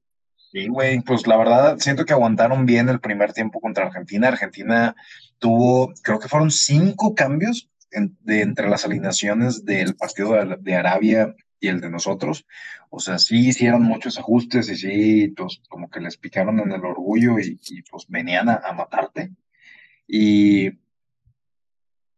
Sí, 0.52 0.68
güey, 0.68 1.02
pues 1.02 1.28
la 1.28 1.38
verdad 1.38 1.78
siento 1.78 2.04
que 2.04 2.14
aguantaron 2.14 2.66
bien 2.66 2.90
el 2.90 3.00
primer 3.00 3.32
tiempo 3.32 3.62
contra 3.62 3.86
Argentina. 3.86 4.28
Argentina 4.28 4.96
tuvo, 5.38 5.94
creo 6.02 6.20
que 6.20 6.28
fueron 6.28 6.50
cinco 6.50 7.14
cambios 7.14 7.71
de 7.92 8.42
entre 8.42 8.70
las 8.70 8.86
alineaciones 8.86 9.66
del 9.66 9.96
partido 9.96 10.34
de, 10.34 10.58
de 10.60 10.76
Arabia 10.76 11.36
y 11.60 11.68
el 11.68 11.82
de 11.82 11.90
nosotros. 11.90 12.46
O 12.90 13.00
sea, 13.00 13.20
sí 13.20 13.50
hicieron 13.50 13.84
muchos 13.84 14.18
ajustes 14.18 14.70
y 14.70 14.76
sí, 14.76 15.28
pues 15.36 15.62
como 15.70 15.90
que 15.90 16.02
les 16.02 16.18
picaron 16.18 16.60
en 16.60 16.72
el 16.72 16.84
orgullo 16.84 17.40
y, 17.40 17.60
y, 17.70 17.82
pues 17.84 18.06
venían 18.08 18.50
a, 18.50 18.56
a 18.56 18.74
matarte. 18.74 19.32
Y 20.08 20.72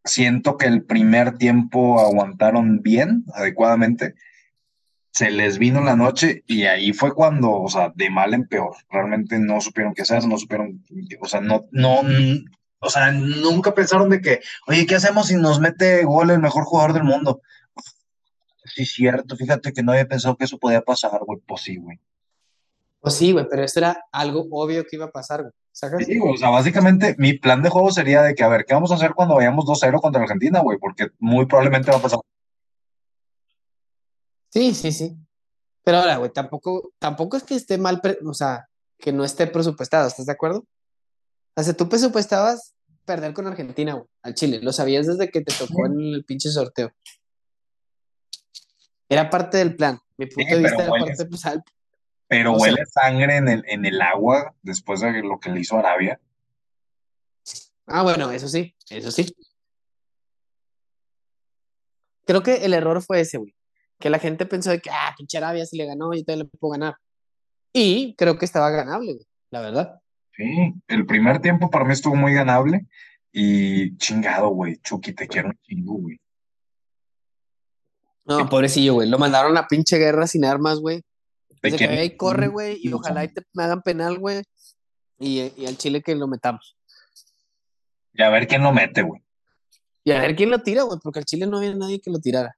siento 0.04 0.58
que 0.58 0.68
el 0.68 0.84
primer 0.84 1.38
tiempo 1.38 2.00
aguantaron 2.00 2.82
bien, 2.82 3.26
adecuadamente 3.34 4.16
se 5.14 5.30
les 5.30 5.60
vino 5.60 5.82
la 5.82 5.96
noche 5.96 6.44
y 6.48 6.64
ahí 6.64 6.92
fue 6.92 7.14
cuando, 7.14 7.52
o 7.52 7.70
sea, 7.70 7.94
de 7.96 8.10
mal 8.10 8.34
en 8.34 8.48
peor, 8.48 8.76
realmente 8.90 9.38
no 9.38 9.62
supieron 9.62 9.94
qué 9.94 10.02
hacer, 10.02 10.26
no 10.28 10.38
supieron, 10.40 10.84
o 11.20 11.28
sea, 11.28 11.40
no, 11.40 11.66
no, 11.72 12.02
O 12.84 12.90
sea, 12.90 13.12
nunca 13.12 13.74
pensaron 13.74 14.10
de 14.10 14.22
que, 14.22 14.42
oye, 14.68 14.86
¿qué 14.86 14.96
hacemos 14.96 15.28
si 15.28 15.36
nos 15.36 15.60
mete 15.60 16.04
gol 16.04 16.30
el 16.30 16.40
mejor 16.40 16.66
jugador 16.66 16.94
del 16.94 17.04
mundo? 17.04 17.42
Sí, 18.66 18.86
cierto, 18.86 19.36
fíjate 19.36 19.74
que 19.74 19.84
no 19.84 19.92
había 19.92 20.08
pensado 20.08 20.36
que 20.36 20.46
eso 20.46 20.58
podía 20.58 20.82
pasar, 20.82 21.20
güey. 21.26 21.40
Pues 21.46 21.62
sí, 21.62 21.78
güey. 21.78 22.00
Pues 23.02 23.16
sí, 23.16 23.32
güey, 23.32 23.46
pero 23.50 23.64
eso 23.64 23.80
era 23.80 24.06
algo 24.12 24.48
obvio 24.52 24.86
que 24.86 24.96
iba 24.96 25.06
a 25.06 25.12
pasar, 25.12 25.42
güey. 25.42 25.54
¿Sacas? 25.72 26.06
Sí, 26.06 26.18
güey, 26.20 26.36
o 26.36 26.38
sea, 26.38 26.50
básicamente 26.50 27.16
mi 27.18 27.34
plan 27.34 27.62
de 27.62 27.70
juego 27.70 27.92
sería 27.92 28.22
de 28.22 28.36
que, 28.36 28.44
a 28.44 28.48
ver, 28.48 28.64
¿qué 28.66 28.74
vamos 28.74 28.92
a 28.92 28.96
hacer 28.96 29.14
cuando 29.14 29.36
vayamos 29.36 29.66
2-0 29.66 30.00
contra 30.00 30.22
Argentina, 30.22 30.60
güey? 30.60 30.78
Porque 30.78 31.08
muy 31.20 31.46
probablemente 31.46 31.92
va 31.92 31.98
a 31.98 32.02
pasar. 32.02 32.20
Sí, 34.50 34.74
sí, 34.74 34.92
sí. 34.92 35.18
Pero 35.84 35.98
ahora, 35.98 36.18
güey, 36.18 36.32
tampoco, 36.32 36.92
tampoco 37.00 37.36
es 37.36 37.44
que 37.44 37.56
esté 37.56 37.78
mal, 37.78 38.02
o 38.26 38.34
sea, 38.34 38.70
que 38.98 39.12
no 39.12 39.26
esté 39.26 39.48
presupuestado, 39.48 40.08
¿estás 40.08 40.28
de 40.28 40.32
acuerdo? 40.32 40.66
O 41.56 41.64
sea, 41.64 41.74
tú 41.74 41.88
presupuestabas 41.90 42.74
perder 43.06 43.34
con 43.34 43.46
Argentina, 43.48 43.94
güey, 43.94 44.08
al 44.24 44.34
Chile. 44.34 44.60
Lo 44.62 44.72
sabías 44.74 45.06
desde 45.08 45.30
que 45.30 45.42
te 45.42 45.54
tocó 45.54 45.86
en 45.86 46.00
el 46.00 46.24
pinche 46.26 46.50
sorteo. 46.50 46.92
Era 49.10 49.30
parte 49.30 49.58
del 49.58 49.76
plan. 49.76 50.00
Mi 50.18 50.26
Sí, 50.28 50.36
punto 50.36 50.56
de 50.56 50.62
vista 50.62 50.78
pero 50.78 50.84
era 50.84 50.92
huele, 50.94 51.06
parte, 51.08 51.26
pues, 51.26 51.46
al- 51.46 51.64
pero 52.28 52.54
o 52.54 52.60
sea, 52.60 52.72
huele 52.74 52.86
sangre 52.86 53.36
en 53.38 53.48
el, 53.50 53.64
en 53.68 53.86
el 53.86 54.02
agua 54.02 54.56
después 54.62 55.02
de 55.02 55.22
lo 55.22 55.40
que 55.40 55.50
le 55.52 55.60
hizo 55.60 55.78
Arabia. 55.78 56.20
ah, 57.88 58.02
bueno, 58.04 58.32
eso 58.32 58.48
sí, 58.48 58.74
eso 58.90 59.12
sí. 59.12 59.36
Creo 62.26 62.42
que 62.42 62.66
el 62.66 62.74
error 62.74 63.02
fue 63.04 63.20
ese, 63.22 63.38
güey. 63.38 63.54
Que 64.00 64.10
la 64.10 64.20
gente 64.20 64.46
pensó 64.46 64.70
de 64.72 64.80
que, 64.80 64.90
ah, 64.90 65.14
pinche 65.18 65.38
Arabia 65.38 65.66
si 65.66 65.78
le 65.78 65.86
ganó, 65.86 66.14
yo 66.14 66.24
también 66.24 66.48
le 66.52 66.58
puedo 66.58 66.72
ganar. 66.72 66.96
Y 67.74 68.16
creo 68.16 68.38
que 68.38 68.46
estaba 68.46 68.70
ganable, 68.70 69.14
güey, 69.14 69.28
la 69.52 69.62
verdad. 69.62 70.00
Sí, 70.36 70.74
el 70.88 71.06
primer 71.06 71.40
tiempo 71.40 71.70
para 71.70 71.86
mí 71.86 71.94
estuvo 71.94 72.16
muy 72.16 72.34
ganable 72.34 72.88
y 73.32 73.96
chingado, 73.98 74.50
güey. 74.50 74.78
Chucky, 74.78 75.14
te 75.14 75.28
quiero 75.28 75.50
un 75.50 75.60
chingo, 75.64 75.94
güey. 75.94 76.20
No, 78.26 78.50
pobrecillo, 78.50 78.96
güey. 78.96 79.10
Lo 79.10 79.20
mandaron 79.20 79.58
a 79.58 79.68
pinche 79.68 79.98
guerra 79.98 80.28
sin 80.28 80.46
armas, 80.46 80.80
güey. 80.80 81.04
Que 81.62 81.72
quiero 81.72 81.94
ahí 81.94 82.18
corre, 82.18 82.48
güey, 82.48 82.78
y 82.82 82.92
ojalá 82.92 83.24
y 83.24 83.30
te 83.30 83.42
me 83.54 83.64
hagan 83.64 83.82
penal, 83.82 84.18
güey. 84.20 84.44
Y, 85.20 85.52
y 85.56 85.66
al 85.66 85.78
Chile 85.78 86.02
que 86.02 86.16
lo 86.16 86.28
metamos. 86.28 86.78
Y 88.14 88.22
a 88.22 88.30
ver 88.30 88.48
quién 88.48 88.64
lo 88.64 88.74
mete, 88.74 89.02
güey. 89.02 89.22
Y 90.04 90.12
a 90.12 90.20
ver 90.20 90.36
quién 90.36 90.50
lo 90.50 90.62
tira, 90.62 90.84
güey, 90.84 91.00
porque 91.02 91.20
al 91.20 91.26
Chile 91.26 91.48
no 91.48 91.58
había 91.58 91.74
nadie 91.74 92.02
que 92.02 92.12
lo 92.12 92.20
tirara. 92.20 92.58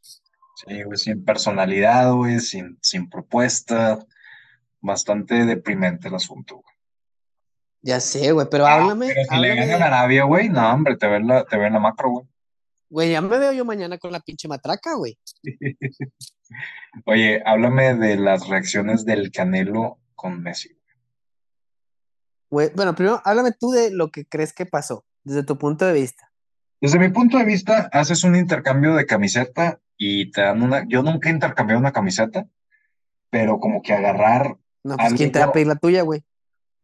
Sí, 0.00 0.82
güey, 0.84 0.98
sin 0.98 1.24
personalidad, 1.24 2.12
güey, 2.12 2.38
sin, 2.38 2.78
sin 2.80 3.10
propuesta. 3.10 3.98
Bastante 4.82 5.46
deprimente 5.46 6.08
el 6.08 6.14
asunto, 6.16 6.56
güey. 6.56 6.74
Ya 7.84 7.98
sé, 8.00 8.32
güey, 8.32 8.46
pero 8.50 8.66
Ah, 8.66 8.74
háblame, 8.74 9.08
pero 9.08 9.22
si 9.24 9.36
le 9.40 9.50
háblame 9.50 9.66
ganan 9.66 9.82
a. 9.82 9.86
Arabia, 9.86 10.24
güey, 10.24 10.48
no, 10.48 10.72
hombre, 10.72 10.96
te 10.96 11.06
ven 11.08 11.26
la, 11.26 11.44
te 11.44 11.56
ven 11.56 11.72
la 11.72 11.80
macro, 11.80 12.10
güey. 12.10 12.26
Güey, 12.90 13.10
ya 13.12 13.20
me 13.22 13.38
veo 13.38 13.52
yo 13.52 13.64
mañana 13.64 13.96
con 13.96 14.12
la 14.12 14.20
pinche 14.20 14.48
matraca, 14.48 14.94
güey. 14.94 15.18
Oye, 17.06 17.42
háblame 17.44 17.94
de 17.94 18.16
las 18.16 18.46
reacciones 18.48 19.04
del 19.04 19.30
Canelo 19.32 19.98
con 20.14 20.42
Messi. 20.42 20.76
Güey, 22.50 22.70
Bueno, 22.74 22.94
primero, 22.94 23.22
háblame 23.24 23.52
tú 23.52 23.70
de 23.70 23.90
lo 23.90 24.10
que 24.10 24.26
crees 24.26 24.52
que 24.52 24.66
pasó, 24.66 25.04
desde 25.24 25.42
tu 25.42 25.56
punto 25.58 25.86
de 25.86 25.94
vista. 25.94 26.30
Desde 26.80 26.98
mi 26.98 27.08
punto 27.08 27.38
de 27.38 27.44
vista, 27.44 27.88
haces 27.92 28.24
un 28.24 28.36
intercambio 28.36 28.94
de 28.94 29.06
camiseta 29.06 29.80
y 29.96 30.30
te 30.30 30.42
dan 30.42 30.62
una. 30.62 30.84
Yo 30.86 31.02
nunca 31.02 31.28
he 31.28 31.32
intercambiado 31.32 31.80
una 31.80 31.92
camiseta, 31.92 32.46
pero 33.30 33.58
como 33.58 33.80
que 33.82 33.92
agarrar 33.94 34.58
No, 34.84 34.96
pues 34.96 35.14
¿quién 35.14 35.30
te 35.32 35.38
va 35.38 35.46
a 35.46 35.52
pedir 35.52 35.66
la 35.68 35.76
tuya, 35.76 36.02
güey? 36.02 36.22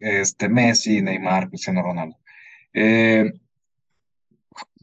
este, 0.01 0.49
Messi, 0.49 1.03
Neymar, 1.03 1.49
Cristiano 1.49 1.83
Ronaldo. 1.83 2.17
Eh, 2.73 3.33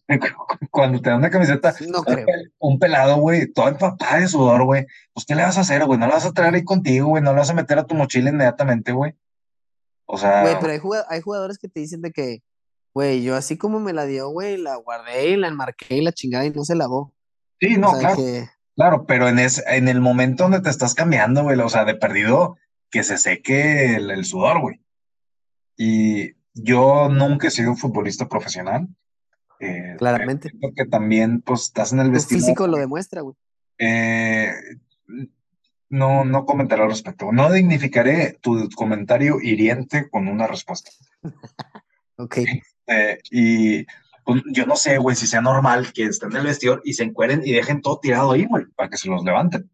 cuando 0.72 1.02
te 1.02 1.10
dan 1.10 1.20
una 1.20 1.30
camiseta, 1.30 1.74
No 1.88 2.00
un, 2.00 2.04
creo. 2.06 2.28
pel- 2.28 2.52
un 2.60 2.80
pelado, 2.80 3.18
güey, 3.18 3.52
todo 3.52 3.70
empapado 3.70 4.20
de 4.20 4.28
sudor, 4.28 4.64
güey, 4.64 4.86
pues 5.14 5.26
¿qué 5.26 5.36
le 5.36 5.44
vas 5.44 5.58
a 5.58 5.62
hacer, 5.62 5.86
güey? 5.86 6.00
No 6.00 6.08
lo 6.08 6.14
vas 6.14 6.26
a 6.26 6.32
traer 6.34 6.54
ahí 6.54 6.64
contigo, 6.64 7.08
güey, 7.08 7.24
no 7.24 7.32
lo 7.34 7.40
vas 7.40 7.50
a 7.50 7.54
meter 7.56 7.80
a 7.80 7.86
tu 7.86 7.96
mochila 7.96 8.30
inmediatamente, 8.30 8.92
güey. 8.92 9.14
O 10.06 10.14
Güey, 10.18 10.22
sea, 10.22 10.58
pero 10.60 10.72
hay, 10.74 10.80
jugad- 10.80 11.06
hay 11.10 11.22
jugadores 11.22 11.58
que 11.58 11.68
te 11.68 11.80
dicen 11.80 12.02
de 12.02 12.12
que, 12.12 12.44
güey, 12.94 13.24
yo 13.24 13.36
así 13.36 13.58
como 13.58 13.80
me 13.80 13.94
la 13.94 14.06
dio, 14.06 14.30
güey, 14.30 14.58
la 14.58 14.76
guardé 14.76 15.30
y 15.30 15.36
la 15.38 15.48
enmarqué 15.48 15.96
y 15.98 16.02
la 16.02 16.12
chingada 16.12 16.46
y 16.46 16.52
no 16.52 16.64
se 16.64 16.76
lavó. 16.76 17.12
sí, 17.60 17.76
O 17.76 17.80
no, 17.80 17.92
sea, 17.92 18.00
claro, 18.00 18.16
que, 18.18 18.50
claro, 18.76 19.06
pero 19.08 19.28
en, 19.28 19.40
ese, 19.40 19.64
en 19.68 19.88
el 19.88 20.02
momento 20.02 20.44
donde 20.44 20.62
te 20.62 20.70
estás 20.70 20.94
cambiando, 20.94 21.42
güey, 21.42 21.58
o 21.60 21.70
sea, 21.70 21.84
de 21.86 21.96
perdido, 21.96 22.58
que 22.90 23.04
se 23.04 23.18
seque 23.18 23.96
el, 23.96 24.12
el 24.12 24.26
sudor, 24.26 24.62
güey. 24.62 24.82
Y 25.78 26.34
yo 26.54 27.10
nunca 27.10 27.48
he 27.48 27.52
sido 27.52 27.72
un 27.72 27.78
futbolista 27.78 28.28
profesional, 28.28 28.88
eh, 29.60 29.96
claramente. 29.98 30.50
siento 30.50 30.70
que 30.76 30.86
también, 30.86 31.42
pues, 31.42 31.64
estás 31.64 31.94
en 31.94 32.00
el 32.00 32.08
Tu 32.08 32.14
vestidor, 32.14 32.42
físico 32.42 32.68
lo 32.68 32.78
demuestra, 32.78 33.22
güey. 33.22 33.36
Eh, 33.78 34.52
no, 35.90 36.26
no 36.26 36.46
comentaré 36.46 36.84
al 36.84 36.90
respecto. 36.90 37.32
No 37.32 37.52
dignificaré 37.52 38.38
tu 38.42 38.70
comentario 38.76 39.40
hiriente 39.42 40.10
con 40.10 40.28
una 40.28 40.48
respuesta. 40.48 40.92
Ok. 42.18 42.38
Eh, 42.88 43.18
y 43.30 43.86
pues, 44.24 44.42
yo 44.54 44.66
no 44.66 44.78
sé, 44.78 44.98
güey, 45.00 45.18
si 45.18 45.28
sea 45.28 45.42
normal 45.42 45.92
que 45.92 46.06
estén 46.06 46.32
en 46.32 46.38
el 46.38 46.46
vestidor 46.46 46.82
y 46.86 46.94
se 46.94 47.04
encueren 47.04 47.42
y 47.44 47.52
dejen 47.52 47.82
todo 47.82 48.00
tirado 48.00 48.32
ahí, 48.32 48.46
güey, 48.46 48.68
para 48.68 48.90
que 48.90 48.96
se 48.96 49.10
los 49.10 49.22
levanten. 49.26 49.70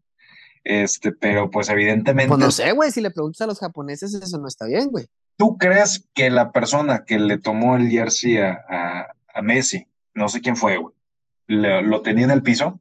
Este, 0.64 1.12
pero 1.12 1.50
pues 1.50 1.66
Pues 1.66 1.70
evidentemente, 1.70 2.36
no 2.36 2.50
sé, 2.50 2.72
güey, 2.72 2.90
si 2.90 3.00
le 3.00 3.10
preguntas 3.10 3.40
a 3.40 3.46
los 3.46 3.58
japoneses, 3.58 4.14
eso 4.14 4.38
no 4.38 4.46
está 4.48 4.66
bien, 4.66 4.90
güey. 4.90 5.06
¿tú 5.36 5.58
crees 5.58 6.08
que 6.14 6.30
la 6.30 6.52
persona 6.52 7.04
que 7.04 7.18
le 7.18 7.38
tomó 7.38 7.76
el 7.76 7.88
jersey 7.90 8.38
a, 8.38 8.64
a, 8.68 9.08
a 9.34 9.42
Messi, 9.42 9.88
no 10.14 10.28
sé 10.28 10.40
quién 10.40 10.56
fue, 10.56 10.76
güey, 10.76 10.94
lo 11.48 12.02
tenía 12.02 12.24
en 12.24 12.30
el 12.30 12.42
piso? 12.42 12.80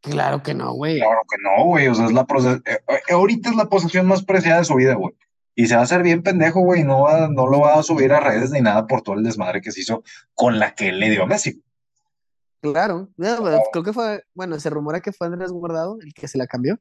Claro 0.00 0.42
que 0.42 0.54
no, 0.54 0.72
güey. 0.72 0.98
Claro 0.98 1.22
que 1.28 1.36
no, 1.42 1.64
güey, 1.64 1.88
o 1.88 1.94
sea, 1.94 2.06
es 2.06 2.12
la 2.12 2.26
eh, 2.64 2.78
eh, 2.88 3.12
ahorita 3.12 3.50
es 3.50 3.56
la 3.56 3.68
posesión 3.68 4.06
más 4.06 4.24
preciada 4.24 4.58
de 4.58 4.64
su 4.64 4.74
vida, 4.74 4.94
güey. 4.94 5.14
Y 5.54 5.66
se 5.66 5.74
va 5.74 5.80
a 5.80 5.84
hacer 5.84 6.02
bien 6.02 6.22
pendejo, 6.22 6.60
güey, 6.60 6.82
no 6.82 7.02
va, 7.02 7.28
no 7.28 7.46
lo 7.46 7.60
va 7.60 7.74
a 7.74 7.82
subir 7.82 8.12
a 8.12 8.20
redes 8.20 8.50
ni 8.50 8.60
nada 8.60 8.86
por 8.86 9.02
todo 9.02 9.16
el 9.16 9.22
desmadre 9.22 9.60
que 9.60 9.70
se 9.70 9.80
hizo 9.80 10.02
con 10.34 10.58
la 10.58 10.74
que 10.74 10.92
le 10.92 11.10
dio 11.10 11.24
a 11.24 11.26
Messi. 11.26 11.62
Claro. 12.62 13.08
Creo 13.72 13.82
que 13.82 13.92
fue, 13.92 14.22
bueno, 14.34 14.58
se 14.60 14.70
rumora 14.70 15.00
que 15.00 15.12
fue 15.12 15.26
Andrés 15.26 15.50
Guardado 15.50 15.98
el 16.00 16.14
que 16.14 16.28
se 16.28 16.38
la 16.38 16.46
cambió. 16.46 16.78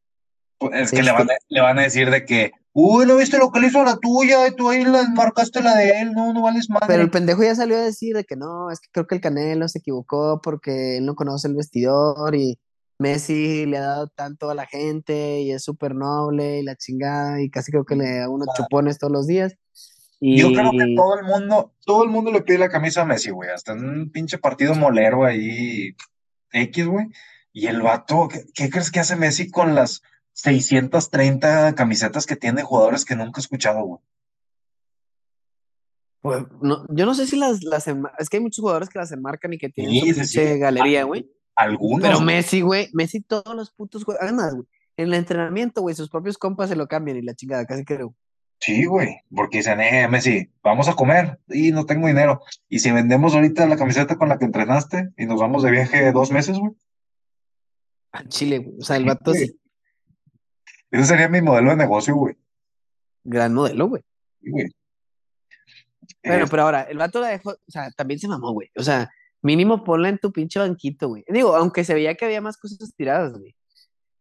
Pues, 0.59 0.79
Es 0.79 0.91
que 0.91 1.01
le 1.01 1.11
van, 1.11 1.23
Este, 1.23 1.33
a, 1.33 1.37
le 1.49 1.61
van 1.61 1.79
a 1.79 1.81
decir 1.81 2.11
de 2.11 2.23
que, 2.23 2.51
uy, 2.71 3.07
¿no 3.07 3.15
viste 3.17 3.39
lo 3.39 3.51
que 3.51 3.59
le 3.59 3.67
hizo 3.67 3.81
a 3.81 3.85
la 3.85 3.97
tuya? 3.97 4.47
Y 4.47 4.55
tú 4.55 4.69
ahí 4.69 4.85
la 4.85 5.09
marcaste 5.09 5.61
la 5.63 5.75
de 5.75 5.89
él, 6.01 6.13
no, 6.13 6.33
no 6.33 6.43
vales 6.43 6.67
pero 6.67 6.79
madre. 6.79 7.01
el 7.01 7.09
pendejo 7.09 7.41
ya 7.43 7.55
salió 7.55 7.77
a 7.77 7.81
decir 7.81 8.15
de 8.15 8.23
que 8.23 8.35
no, 8.35 8.69
es 8.69 8.79
que 8.79 8.89
creo 8.91 9.07
que 9.07 9.15
el 9.15 9.21
Canelo 9.21 9.67
se 9.67 9.79
equivocó 9.79 10.39
porque 10.41 10.97
él 10.97 11.05
no 11.07 11.15
conoce 11.15 11.47
el 11.47 11.55
vestidor 11.55 12.35
y 12.35 12.59
Messi 12.99 13.65
le 13.65 13.77
ha 13.77 13.81
dado 13.81 14.07
tanto 14.07 14.51
a 14.51 14.55
la 14.55 14.67
gente 14.67 15.41
y 15.41 15.51
es 15.51 15.63
súper 15.63 15.95
noble 15.95 16.59
y 16.59 16.63
la 16.63 16.75
chingada 16.75 17.41
y 17.41 17.49
casi 17.49 17.71
creo 17.71 17.83
que 17.83 17.95
le 17.95 18.19
da 18.19 18.29
unos 18.29 18.47
chupones 18.55 18.99
todos 18.99 19.11
los 19.11 19.25
días. 19.25 19.55
Yo 20.21 20.53
creo 20.53 20.71
que 20.71 20.95
todo 20.95 21.17
el 21.17 21.25
mundo, 21.25 21.73
todo 21.83 22.03
el 22.03 22.09
mundo 22.09 22.31
le 22.31 22.43
pide 22.43 22.59
la 22.59 22.69
camisa 22.69 23.01
a 23.01 23.05
Messi, 23.05 23.31
güey, 23.31 23.49
hasta 23.49 23.73
en 23.73 23.83
un 23.83 24.11
pinche 24.11 24.37
partido 24.37 24.75
molero 24.75 25.25
ahí, 25.25 25.95
X, 26.51 26.85
güey. 26.85 27.07
Y 27.51 27.65
el 27.65 27.81
vato, 27.81 28.29
¿qué, 28.29 28.45
qué 28.53 28.69
crees 28.69 28.91
que 28.91 28.99
hace 28.99 29.15
Messi 29.15 29.49
con 29.49 29.73
las 29.73 30.03
630 30.33 31.73
camisetas 31.73 32.27
que 32.27 32.35
tiene 32.35 32.61
jugadores 32.61 33.03
que 33.03 33.15
nunca 33.15 33.39
he 33.39 33.41
escuchado, 33.41 33.83
güey? 33.83 33.99
pues, 36.21 36.43
no, 36.61 36.85
yo 36.89 37.05
no 37.05 37.15
sé 37.15 37.25
si 37.25 37.35
las, 37.35 37.63
las 37.63 37.87
es 37.87 38.29
que 38.29 38.37
hay 38.37 38.43
muchos 38.43 38.61
jugadores 38.61 38.89
que 38.89 38.99
las 38.99 39.11
enmarcan 39.11 39.53
y 39.53 39.57
que 39.57 39.69
tienen 39.69 39.99
su 39.99 40.05
Sí, 40.05 40.13
sí, 40.13 40.25
sí. 40.25 40.59
galería, 40.59 41.03
güey. 41.03 41.29
Algunos, 41.55 42.07
Pero. 42.07 42.21
Messi, 42.21 42.61
güey, 42.61 42.89
Messi 42.93 43.21
todos 43.21 43.55
los 43.55 43.71
putos 43.71 44.05
además, 44.19 44.53
güey, 44.53 44.67
en 44.97 45.07
el 45.07 45.13
entrenamiento, 45.15 45.81
güey, 45.81 45.95
sus 45.95 46.09
propios 46.09 46.37
compas 46.37 46.69
se 46.69 46.75
lo 46.75 46.87
cambian 46.87 47.17
y 47.17 47.21
la 47.23 47.33
chingada, 47.33 47.65
casi 47.65 47.83
creo. 47.83 48.15
Sí, 48.63 48.85
güey, 48.85 49.17
porque 49.35 49.57
dicen, 49.57 49.81
eh, 49.81 50.07
Messi, 50.07 50.51
vamos 50.61 50.87
a 50.87 50.93
comer 50.93 51.39
y 51.49 51.71
no 51.71 51.87
tengo 51.87 52.05
dinero. 52.07 52.41
Y 52.69 52.77
si 52.77 52.91
vendemos 52.91 53.33
ahorita 53.33 53.65
la 53.65 53.75
camiseta 53.75 54.17
con 54.17 54.29
la 54.29 54.37
que 54.37 54.45
entrenaste 54.45 55.09
y 55.17 55.25
nos 55.25 55.39
vamos 55.39 55.63
de 55.63 55.71
viaje 55.71 56.11
dos 56.11 56.31
meses, 56.31 56.59
güey. 56.59 56.71
Al 58.11 58.27
Chile, 58.29 58.59
güey. 58.59 58.77
O 58.79 58.83
sea, 58.83 58.97
el 58.97 59.05
vato 59.05 59.33
sí, 59.33 59.59
Ese 60.91 61.05
sería 61.05 61.27
mi 61.27 61.41
modelo 61.41 61.71
de 61.71 61.77
negocio, 61.77 62.13
güey. 62.15 62.35
gran 63.23 63.51
modelo, 63.53 63.87
güey. 63.89 64.03
Sí, 64.41 64.51
güey. 64.51 64.65
Bueno, 66.23 66.45
Eh, 66.45 66.47
pero 66.51 66.61
ahora, 66.63 66.83
el 66.83 66.97
vato 66.99 67.19
la 67.19 67.29
dejó, 67.29 67.51
o 67.51 67.71
sea, 67.71 67.89
también 67.91 68.19
se 68.19 68.27
mamó, 68.27 68.51
güey. 68.51 68.69
O 68.77 68.83
sea, 68.83 69.09
mínimo 69.41 69.83
ponla 69.83 70.09
en 70.09 70.19
tu 70.19 70.31
pinche 70.31 70.59
banquito, 70.59 71.07
güey. 71.07 71.23
Digo, 71.29 71.55
aunque 71.55 71.83
se 71.83 71.95
veía 71.95 72.13
que 72.13 72.25
había 72.25 72.41
más 72.41 72.57
cosas 72.57 72.93
tiradas, 72.95 73.33
güey. 73.39 73.55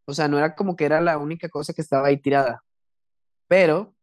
O 0.06 0.14
sea, 0.14 0.28
no 0.28 0.38
era 0.38 0.54
como 0.54 0.76
que 0.76 0.86
era 0.86 1.02
la 1.02 1.18
única 1.18 1.50
cosa 1.50 1.74
que 1.74 1.82
estaba 1.82 2.08
ahí 2.08 2.16
tirada. 2.16 2.64
Pero, 3.48 3.94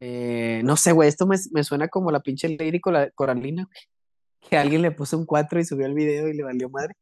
eh, 0.00 0.62
no 0.64 0.76
sé, 0.76 0.92
güey, 0.92 1.08
esto 1.08 1.26
me, 1.26 1.36
me 1.52 1.64
suena 1.64 1.88
como 1.88 2.10
la 2.10 2.20
pinche 2.20 2.48
Lady 2.48 2.80
Cora- 2.80 3.10
Coralina, 3.14 3.64
güey. 3.64 3.78
Que 4.50 4.58
alguien 4.58 4.82
le 4.82 4.90
puso 4.90 5.16
un 5.18 5.24
4 5.26 5.58
y 5.60 5.64
subió 5.64 5.86
el 5.86 5.94
video 5.94 6.28
y 6.28 6.34
le 6.34 6.42
valió 6.42 6.68
madre. 6.68 6.94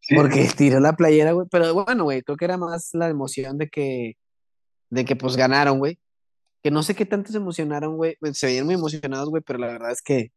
sí, 0.00 0.14
Porque 0.16 0.48
tiró 0.56 0.80
la 0.80 0.94
playera, 0.94 1.32
güey. 1.32 1.46
Pero 1.50 1.72
bueno, 1.74 2.04
güey, 2.04 2.22
creo 2.22 2.36
que 2.36 2.44
era 2.44 2.56
más 2.56 2.90
la 2.92 3.08
emoción 3.08 3.56
de 3.58 3.68
que, 3.68 4.16
de 4.90 5.04
que 5.04 5.14
pues 5.16 5.36
ganaron, 5.36 5.78
güey. 5.78 5.98
que 6.62 6.70
no 6.70 6.82
sé 6.82 6.94
qué 6.94 7.06
tanto 7.06 7.30
se 7.30 7.38
emocionaron, 7.38 7.96
güey. 7.96 8.16
Se 8.32 8.46
veían 8.46 8.66
muy 8.66 8.74
emocionados, 8.74 9.30
güey, 9.30 9.42
pero 9.46 9.58
la 9.60 9.68
verdad 9.68 9.92
es 9.92 10.02
que, 10.02 10.32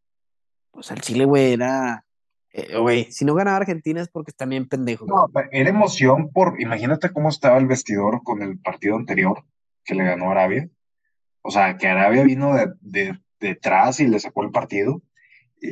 pues 0.71 0.91
al 0.91 1.01
Chile, 1.01 1.25
güey, 1.25 1.53
era, 1.53 2.05
eh, 2.51 2.77
güey, 2.77 3.11
si 3.11 3.25
no 3.25 3.33
ganaba 3.33 3.57
Argentina 3.57 3.99
es 4.01 4.09
porque 4.09 4.29
está 4.31 4.45
bien 4.45 4.67
pendejo. 4.69 5.05
No, 5.07 5.27
era 5.51 5.69
emoción 5.69 6.29
por, 6.31 6.61
imagínate 6.61 7.11
cómo 7.11 7.29
estaba 7.29 7.57
el 7.57 7.65
vestidor 7.67 8.21
con 8.23 8.41
el 8.43 8.59
partido 8.59 8.95
anterior 8.95 9.43
que 9.83 9.95
le 9.95 10.03
ganó 10.05 10.29
Arabia. 10.31 10.69
O 11.43 11.51
sea, 11.51 11.77
que 11.77 11.87
Arabia 11.87 12.23
vino 12.23 12.55
de, 12.55 12.73
de, 12.81 13.19
detrás 13.39 13.99
y 13.99 14.07
le 14.07 14.19
sacó 14.19 14.43
el 14.43 14.51
partido. 14.51 15.01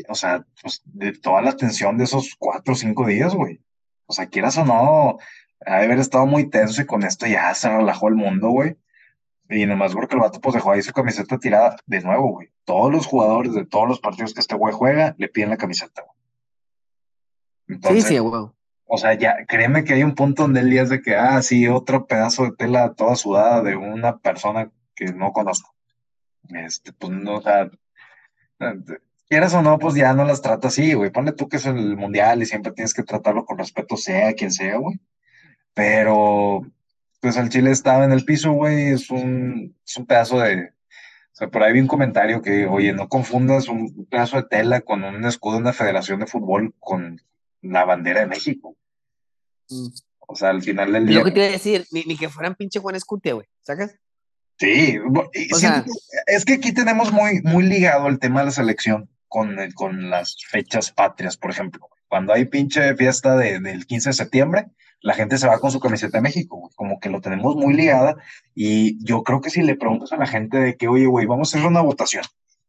o 0.08 0.16
sea, 0.16 0.46
pues 0.62 0.82
de 0.86 1.14
toda 1.14 1.42
la 1.42 1.56
tensión 1.56 1.98
de 1.98 2.04
esos 2.04 2.36
cuatro 2.38 2.74
o 2.74 2.78
cinco 2.78 3.08
días, 3.08 3.34
güey. 3.34 3.62
O 4.06 4.14
sea, 4.14 4.28
quieras 4.28 4.58
o 4.58 4.66
no, 4.66 5.18
ha 5.66 5.80
de 5.80 5.86
haber 5.86 6.00
estado 6.00 6.26
muy 6.26 6.50
tenso 6.50 6.82
y 6.82 6.86
con 6.86 7.04
esto 7.04 7.26
ya 7.26 7.54
se 7.54 7.70
relajó 7.70 8.10
el 8.10 8.16
mundo, 8.16 8.50
güey. 8.50 8.76
Y 9.50 9.66
nomás 9.66 9.94
porque 9.94 10.16
el 10.16 10.22
vato 10.22 10.40
pues 10.40 10.56
dejó 10.56 10.72
ahí 10.72 10.82
su 10.82 10.94
camiseta 10.94 11.38
tirada 11.38 11.78
de 11.86 12.02
nuevo, 12.02 12.32
güey. 12.32 12.50
Todos 12.66 12.92
los 12.92 13.06
jugadores 13.06 13.54
de 13.54 13.66
todos 13.66 13.88
los 13.88 14.00
partidos 14.00 14.34
que 14.34 14.42
este 14.42 14.56
güey 14.56 14.74
juega 14.74 15.16
le 15.18 15.30
piden 15.30 15.50
la 15.50 15.58
camiseta, 15.58 16.04
güey. 17.68 17.80
sí, 18.02 18.02
sí, 18.02 18.18
güey. 18.18 18.50
O 18.94 18.98
sea, 18.98 19.14
ya, 19.14 19.46
créeme 19.48 19.86
que 19.86 19.94
hay 19.94 20.04
un 20.04 20.16
punto 20.16 20.42
donde 20.42 20.60
el 20.60 20.70
día 20.70 20.82
es 20.82 20.90
de 20.90 21.02
que, 21.02 21.16
ah, 21.16 21.42
sí, 21.42 21.66
otro 21.70 22.08
pedazo 22.08 22.44
de 22.44 22.52
tela 22.52 22.94
toda 22.94 23.16
sudada 23.16 23.62
de 23.62 23.78
una 23.78 24.18
persona 24.18 24.70
que 24.96 25.06
no 25.06 25.32
conozco. 25.32 25.74
Este, 26.50 26.94
pues 26.94 27.12
no, 27.12 27.36
o 27.36 27.42
sea, 27.42 27.70
quieras 29.28 29.54
o 29.54 29.62
no, 29.62 29.80
pues 29.80 29.96
ya 29.96 30.14
no 30.14 30.26
las 30.26 30.42
trata 30.42 30.68
así, 30.68 30.94
güey. 30.94 31.10
Ponle 31.10 31.32
tú 31.32 31.48
que 31.48 31.58
es 31.58 31.66
el 31.66 31.96
mundial 31.96 32.42
y 32.42 32.46
siempre 32.46 32.72
tienes 32.74 32.94
que 32.94 33.04
tratarlo 33.04 33.46
con 33.46 33.58
respeto, 33.58 33.98
sea 33.98 34.34
quien 34.34 34.52
sea, 34.52 34.78
güey. 34.78 35.00
Pero, 35.74 36.62
pues 37.22 37.38
el 37.38 37.50
Chile 37.50 37.72
estaba 37.72 38.04
en 38.04 38.12
el 38.12 38.26
piso, 38.26 38.52
güey, 38.52 38.90
es 38.90 39.10
un, 39.10 39.76
es 39.86 39.98
un 39.98 40.06
pedazo 40.06 40.40
de... 40.40 40.74
O 41.34 41.34
sea, 41.42 41.48
por 41.50 41.64
ahí 41.64 41.72
vi 41.72 41.80
un 41.80 41.88
comentario 41.88 42.42
que, 42.42 42.68
oye, 42.68 42.92
no 42.92 43.08
confundas 43.08 43.70
un 43.70 44.06
pedazo 44.08 44.36
de 44.36 44.44
tela 44.50 44.82
con 44.82 45.04
un 45.04 45.24
escudo 45.26 45.54
de 45.54 45.62
una 45.62 45.74
federación 45.74 46.20
de 46.20 46.28
fútbol 46.28 46.76
con 46.80 47.22
la 47.62 47.86
bandera 47.86 48.20
de 48.20 48.28
México. 48.28 48.76
Mm. 49.70 49.88
O 50.20 50.36
sea, 50.36 50.50
al 50.50 50.62
final 50.62 50.92
del 50.92 51.08
día... 51.08 51.20
Lo 51.20 51.26
que 51.26 51.32
te 51.32 51.40
iba 51.40 51.48
a 51.48 51.52
decir, 51.52 51.86
ni, 51.92 52.04
ni 52.04 52.18
que 52.18 52.30
fueran 52.30 52.56
pinche 52.56 52.80
Juan 52.80 52.96
Escutia, 52.96 53.34
güey, 53.34 53.48
¿sacas? 53.62 53.98
Sí, 54.62 55.00
es 56.28 56.46
que 56.46 56.54
aquí 56.54 56.72
tenemos 56.72 57.12
muy, 57.12 57.42
muy 57.42 57.64
ligado 57.64 58.08
el 58.08 58.20
tema 58.20 58.42
de 58.42 58.46
la 58.46 58.52
selección 58.52 59.10
con, 59.28 59.58
con 59.74 60.12
las 60.12 60.38
fechas 60.48 60.92
patrias, 60.92 61.36
por 61.36 61.50
ejemplo. 61.50 61.90
Cuando 62.08 62.32
hay 62.32 62.46
pinche 62.46 62.96
fiesta 62.96 63.36
del 63.36 63.88
15 63.88 64.10
de 64.10 64.14
septiembre, 64.14 64.68
la 65.02 65.16
gente 65.16 65.40
se 65.40 65.48
va 65.48 65.58
con 65.58 65.72
su 65.72 65.80
camiseta 65.80 66.20
de 66.20 66.22
México, 66.22 66.70
como 66.76 67.00
que 67.00 67.10
lo 67.10 67.22
tenemos 67.22 67.56
muy 67.56 67.74
ligada. 67.74 68.18
Y 68.54 69.04
yo 69.04 69.24
creo 69.24 69.42
que 69.42 69.50
si 69.50 69.64
le 69.64 69.76
preguntas 69.76 70.12
a 70.12 70.18
la 70.18 70.28
gente 70.28 70.58
de 70.58 70.78
que, 70.78 70.88
oye, 70.88 71.08
güey, 71.08 71.26
vamos 71.26 71.52
a 71.52 71.58
hacer 71.58 71.68
una 71.68 71.82
votación, 71.82 72.24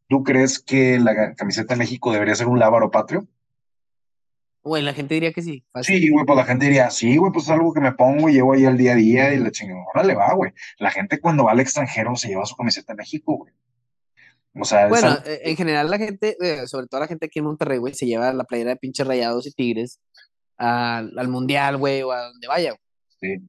¿tú 0.09 0.25
crees 0.25 0.61
que 0.61 0.99
la 0.99 1.35
camiseta 1.35 1.75
de 1.75 1.79
México 1.79 2.11
debería 2.11 2.35
ser 2.35 2.49
un 2.49 2.59
lábaro 2.59 2.91
patrio? 2.91 3.29
Güey, 4.64 4.83
la 4.83 4.95
gente 4.95 5.14
diría 5.14 5.33
que 5.33 5.42
sí. 5.42 5.64
Sí, 5.83 6.09
güey, 6.09 6.25
pues 6.25 6.37
la 6.37 6.45
gente 6.45 6.66
diría, 6.66 6.88
sí, 6.90 7.16
güey, 7.16 7.33
pues 7.33 7.47
es 7.47 7.50
algo 7.50 7.73
que 7.73 7.81
me 7.81 7.92
pongo 7.92 8.28
y 8.28 8.35
llevo 8.35 8.52
ahí 8.52 8.64
al 8.64 8.78
día 8.78 8.92
a 8.92 8.97
día 8.97 9.35
y 9.35 9.38
la 9.38 9.50
chingada 9.50 10.04
le 10.04 10.14
va, 10.14 10.33
güey. 10.35 10.52
La 10.78 10.90
gente 10.90 11.19
cuando 11.19 11.45
va 11.45 11.50
al 11.50 11.61
extranjero 11.61 12.14
se 12.14 12.28
lleva 12.28 12.47
su 12.47 12.54
camiseta 12.54 12.92
de 12.92 12.99
México, 12.99 13.38
güey. 13.38 13.52
O 14.54 14.64
sea, 14.64 14.87
bueno, 14.87 15.19
eh, 15.25 15.40
en 15.45 15.57
general 15.57 15.90
la 15.90 15.99
gente, 15.99 16.37
eh, 16.40 16.66
sobre 16.66 16.87
todo 16.87 17.00
la 17.00 17.09
gente 17.09 17.26
aquí 17.26 17.38
en 17.38 17.47
Monterrey, 17.47 17.78
güey, 17.78 17.95
se 17.95 18.07
lleva 18.07 18.33
la 18.33 18.45
playera 18.45 18.71
de 18.71 18.76
pinches 18.76 19.07
rayados 19.07 19.47
y 19.47 19.52
tigres 19.52 19.99
al, 20.59 21.19
al 21.19 21.28
mundial, 21.28 21.78
güey, 21.78 22.02
o 22.02 22.12
a 22.12 22.28
donde 22.28 22.47
vaya, 22.47 22.71
güey. 22.71 23.38
Sí. 23.38 23.49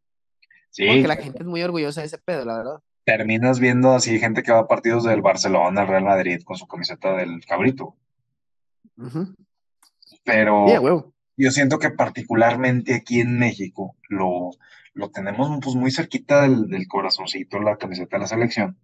Sí. 0.72 0.88
Porque 0.88 1.08
la 1.08 1.18
gente 1.18 1.40
es 1.40 1.46
muy 1.46 1.62
orgullosa 1.62 2.02
de 2.02 2.08
ese 2.08 2.18
pedo, 2.18 2.46
la 2.46 2.58
verdad. 2.58 2.80
Terminas 3.04 3.60
viendo 3.60 3.94
así 3.94 4.18
gente 4.18 4.42
que 4.42 4.52
va 4.52 4.60
a 4.60 4.68
partidos 4.68 5.04
del 5.04 5.22
Barcelona, 5.22 5.82
el 5.82 5.88
Real 5.88 6.06
Madrid, 6.06 6.42
con 6.44 6.58
su 6.58 6.66
camiseta 6.66 7.16
del 7.18 7.46
cabrito. 7.46 7.96
Ajá. 8.98 9.28
Pero 10.24 11.14
yo 11.36 11.52
siento 11.52 11.80
que 11.80 11.90
particularmente 11.90 12.96
aquí 12.96 13.22
en 13.22 13.38
México 13.38 13.96
lo, 14.10 14.52
lo 14.94 15.10
tenemos 15.10 15.50
pues 15.62 15.76
muy 15.76 15.92
cerquita 15.92 16.44
del, 16.44 16.68
del 16.68 16.88
corazoncito, 16.88 17.60
la 17.60 17.78
camiseta 17.78 18.18
de 18.18 18.22
la 18.22 18.28
selección. 18.28 18.78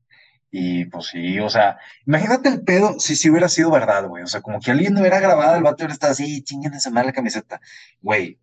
Y 0.51 0.85
pues 0.85 1.07
sí, 1.07 1.39
o 1.39 1.49
sea, 1.49 1.77
imagínate 2.07 2.49
el 2.49 2.63
pedo 2.63 2.99
si 2.99 3.15
sí 3.15 3.29
hubiera 3.29 3.49
sido 3.49 3.69
verdad, 3.69 4.07
güey. 4.07 4.23
O 4.23 4.27
sea, 4.27 4.41
como 4.41 4.59
que 4.59 4.71
alguien 4.71 4.93
no 4.93 5.01
hubiera 5.01 5.19
grabado, 5.19 5.55
el 5.55 5.63
vato 5.63 5.77
hubiera 5.77 5.93
estado 5.93 6.13
así, 6.13 6.43
chinguen 6.43 6.73
esa 6.73 6.89
la 6.89 7.13
camiseta. 7.13 7.61
Güey, 8.01 8.39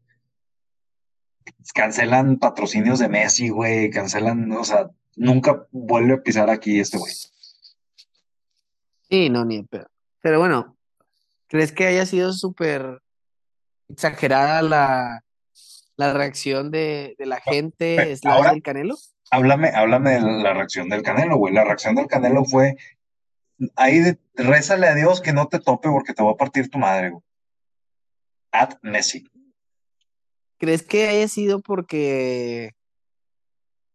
cancelan 1.75 2.39
patrocinios 2.39 3.01
de 3.01 3.09
Messi, 3.09 3.49
güey, 3.49 3.91
cancelan, 3.91 4.51
o 4.53 4.65
sea, 4.65 4.89
nunca 5.17 5.67
vuelve 5.73 6.15
a 6.15 6.23
pisar 6.23 6.49
aquí 6.49 6.79
este 6.79 6.99
güey. 6.99 7.13
Sí, 9.11 9.29
no, 9.29 9.45
ni 9.45 9.65
pedo. 9.65 9.89
Pero 10.21 10.39
bueno, 10.39 10.76
¿Crees 11.49 11.73
que 11.73 11.87
haya 11.87 12.07
sido 12.07 12.33
súper 12.33 13.01
exagerada 13.89 14.63
la, 14.63 16.13
reacción 16.13 16.71
de, 16.71 17.15
la 17.19 17.41
gente 17.41 18.13
es 18.13 18.25
ahora, 18.25 18.51
del 18.51 18.63
Canelo? 18.63 18.97
Háblame, 19.31 19.69
háblame 19.69 20.13
de 20.13 20.21
la 20.21 20.55
reacción 20.55 20.89
del 20.89 21.03
Canelo, 21.03 21.37
güey. 21.37 21.55
La 21.55 21.65
reacción 21.65 21.95
del 21.95 22.09
Canelo 22.09 22.45
fue, 22.45 22.77
ahí 23.77 24.01
de, 24.01 24.19
rézale 24.35 24.89
a 24.89 24.95
Dios 24.95 25.21
que 25.21 25.33
no 25.33 25.49
te 25.49 25.61
tope 25.61 25.89
porque 25.89 26.15
te 26.15 26.23
va 26.23 26.33
a 26.33 26.37
partir 26.37 26.69
tu 26.69 26.79
madre, 26.79 27.11
güey. 27.11 27.23
At 28.51 28.75
Messi. 28.83 29.25
¿Crees 30.59 30.83
que 30.83 31.09
haya 31.09 31.29
sido 31.29 31.61
porque 31.61 32.73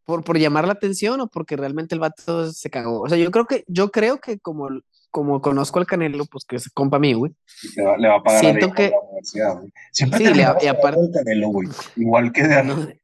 por, 0.05 0.23
por 0.23 0.37
llamar 0.37 0.67
la 0.67 0.73
atención 0.73 1.19
o 1.21 1.27
porque 1.27 1.57
realmente 1.57 1.95
el 1.95 1.99
vato 1.99 2.51
se 2.51 2.69
cagó? 2.69 3.01
O 3.01 3.09
sea, 3.09 3.17
yo 3.17 3.31
creo 3.31 3.45
que, 3.45 3.63
yo 3.67 3.91
creo 3.91 4.19
que 4.19 4.39
como 4.39 4.69
como 5.11 5.41
conozco 5.41 5.79
al 5.79 5.85
Canelo, 5.85 6.25
pues 6.25 6.45
que 6.45 6.55
es 6.55 6.69
compa 6.69 6.97
mío, 6.97 7.19
güey. 7.19 7.33
Le 7.75 8.07
va, 8.07 8.15
a 8.15 8.23
pagar 8.23 8.39
Siento 8.41 8.71
que... 8.71 8.89
la 8.89 8.99
universidad, 8.99 9.57
güey. 9.57 9.73
Siempre 9.91 10.19
sí, 10.19 10.33
le, 10.33 10.47
y 10.61 10.67
aparte... 10.67 11.01
el 11.01 11.11
Canelo, 11.11 11.49
güey. 11.49 11.67
Igual 11.97 12.31
que 12.31 12.43
de... 12.43 12.99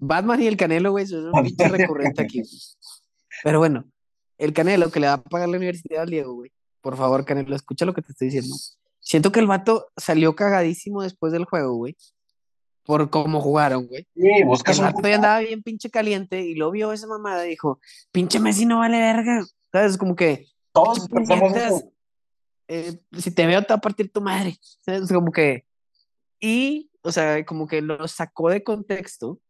Batman 0.00 0.40
y 0.40 0.46
el 0.46 0.56
Canelo, 0.56 0.92
güey, 0.92 1.04
eso 1.04 1.18
es 1.18 1.34
un 1.34 1.42
pinche 1.42 1.68
recurrente 1.68 2.22
aquí. 2.22 2.42
Pero 3.42 3.58
bueno, 3.58 3.84
el 4.38 4.52
Canelo 4.52 4.90
que 4.90 5.00
le 5.00 5.08
va 5.08 5.14
a 5.14 5.22
pagar 5.22 5.48
la 5.48 5.56
universidad 5.56 6.02
al 6.02 6.10
Diego, 6.10 6.34
güey. 6.34 6.52
Por 6.80 6.96
favor, 6.96 7.24
Canelo, 7.24 7.54
escucha 7.54 7.84
lo 7.84 7.92
que 7.92 8.02
te 8.02 8.12
estoy 8.12 8.28
diciendo. 8.28 8.54
Siento 9.00 9.32
que 9.32 9.40
el 9.40 9.46
vato 9.46 9.88
salió 9.96 10.34
cagadísimo 10.34 11.02
después 11.02 11.32
del 11.32 11.44
juego, 11.44 11.74
güey. 11.74 11.96
Por 12.84 13.10
cómo 13.10 13.40
jugaron, 13.40 13.86
güey. 13.86 14.06
Sí, 14.14 14.44
buscas 14.44 14.78
El 14.78 14.84
vato 14.84 15.06
ya 15.06 15.16
andaba 15.16 15.40
bien 15.40 15.62
pinche 15.62 15.90
caliente 15.90 16.40
y 16.42 16.54
lo 16.54 16.70
vio 16.70 16.92
esa 16.92 17.06
mamada 17.06 17.46
y 17.46 17.50
dijo, 17.50 17.80
pinche 18.12 18.40
Messi 18.40 18.66
no 18.66 18.78
vale 18.78 18.98
verga. 18.98 19.44
¿Sabes? 19.72 19.96
Como 19.96 20.16
que 20.16 20.46
todos 20.72 21.08
pensamos 21.08 21.56
eso. 21.56 21.92
Eh, 22.68 23.00
si 23.18 23.30
te 23.32 23.46
veo, 23.46 23.62
te 23.62 23.68
va 23.68 23.76
a 23.76 23.80
partir 23.80 24.12
tu 24.12 24.20
madre. 24.20 24.56
Como 25.08 25.32
que. 25.32 25.64
Y, 26.38 26.90
o 27.02 27.12
sea, 27.12 27.44
como 27.44 27.66
que 27.66 27.82
lo 27.82 28.06
sacó 28.08 28.48
de 28.48 28.62
contexto, 28.62 29.40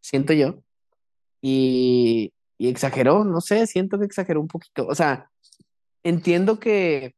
siento 0.00 0.32
yo. 0.32 0.62
Y, 1.42 2.32
y 2.56 2.68
exageró, 2.68 3.24
no 3.24 3.40
sé, 3.40 3.66
siento 3.66 3.98
que 3.98 4.06
exageró 4.06 4.40
un 4.40 4.48
poquito. 4.48 4.86
O 4.86 4.94
sea, 4.94 5.30
entiendo 6.02 6.58
que 6.60 7.14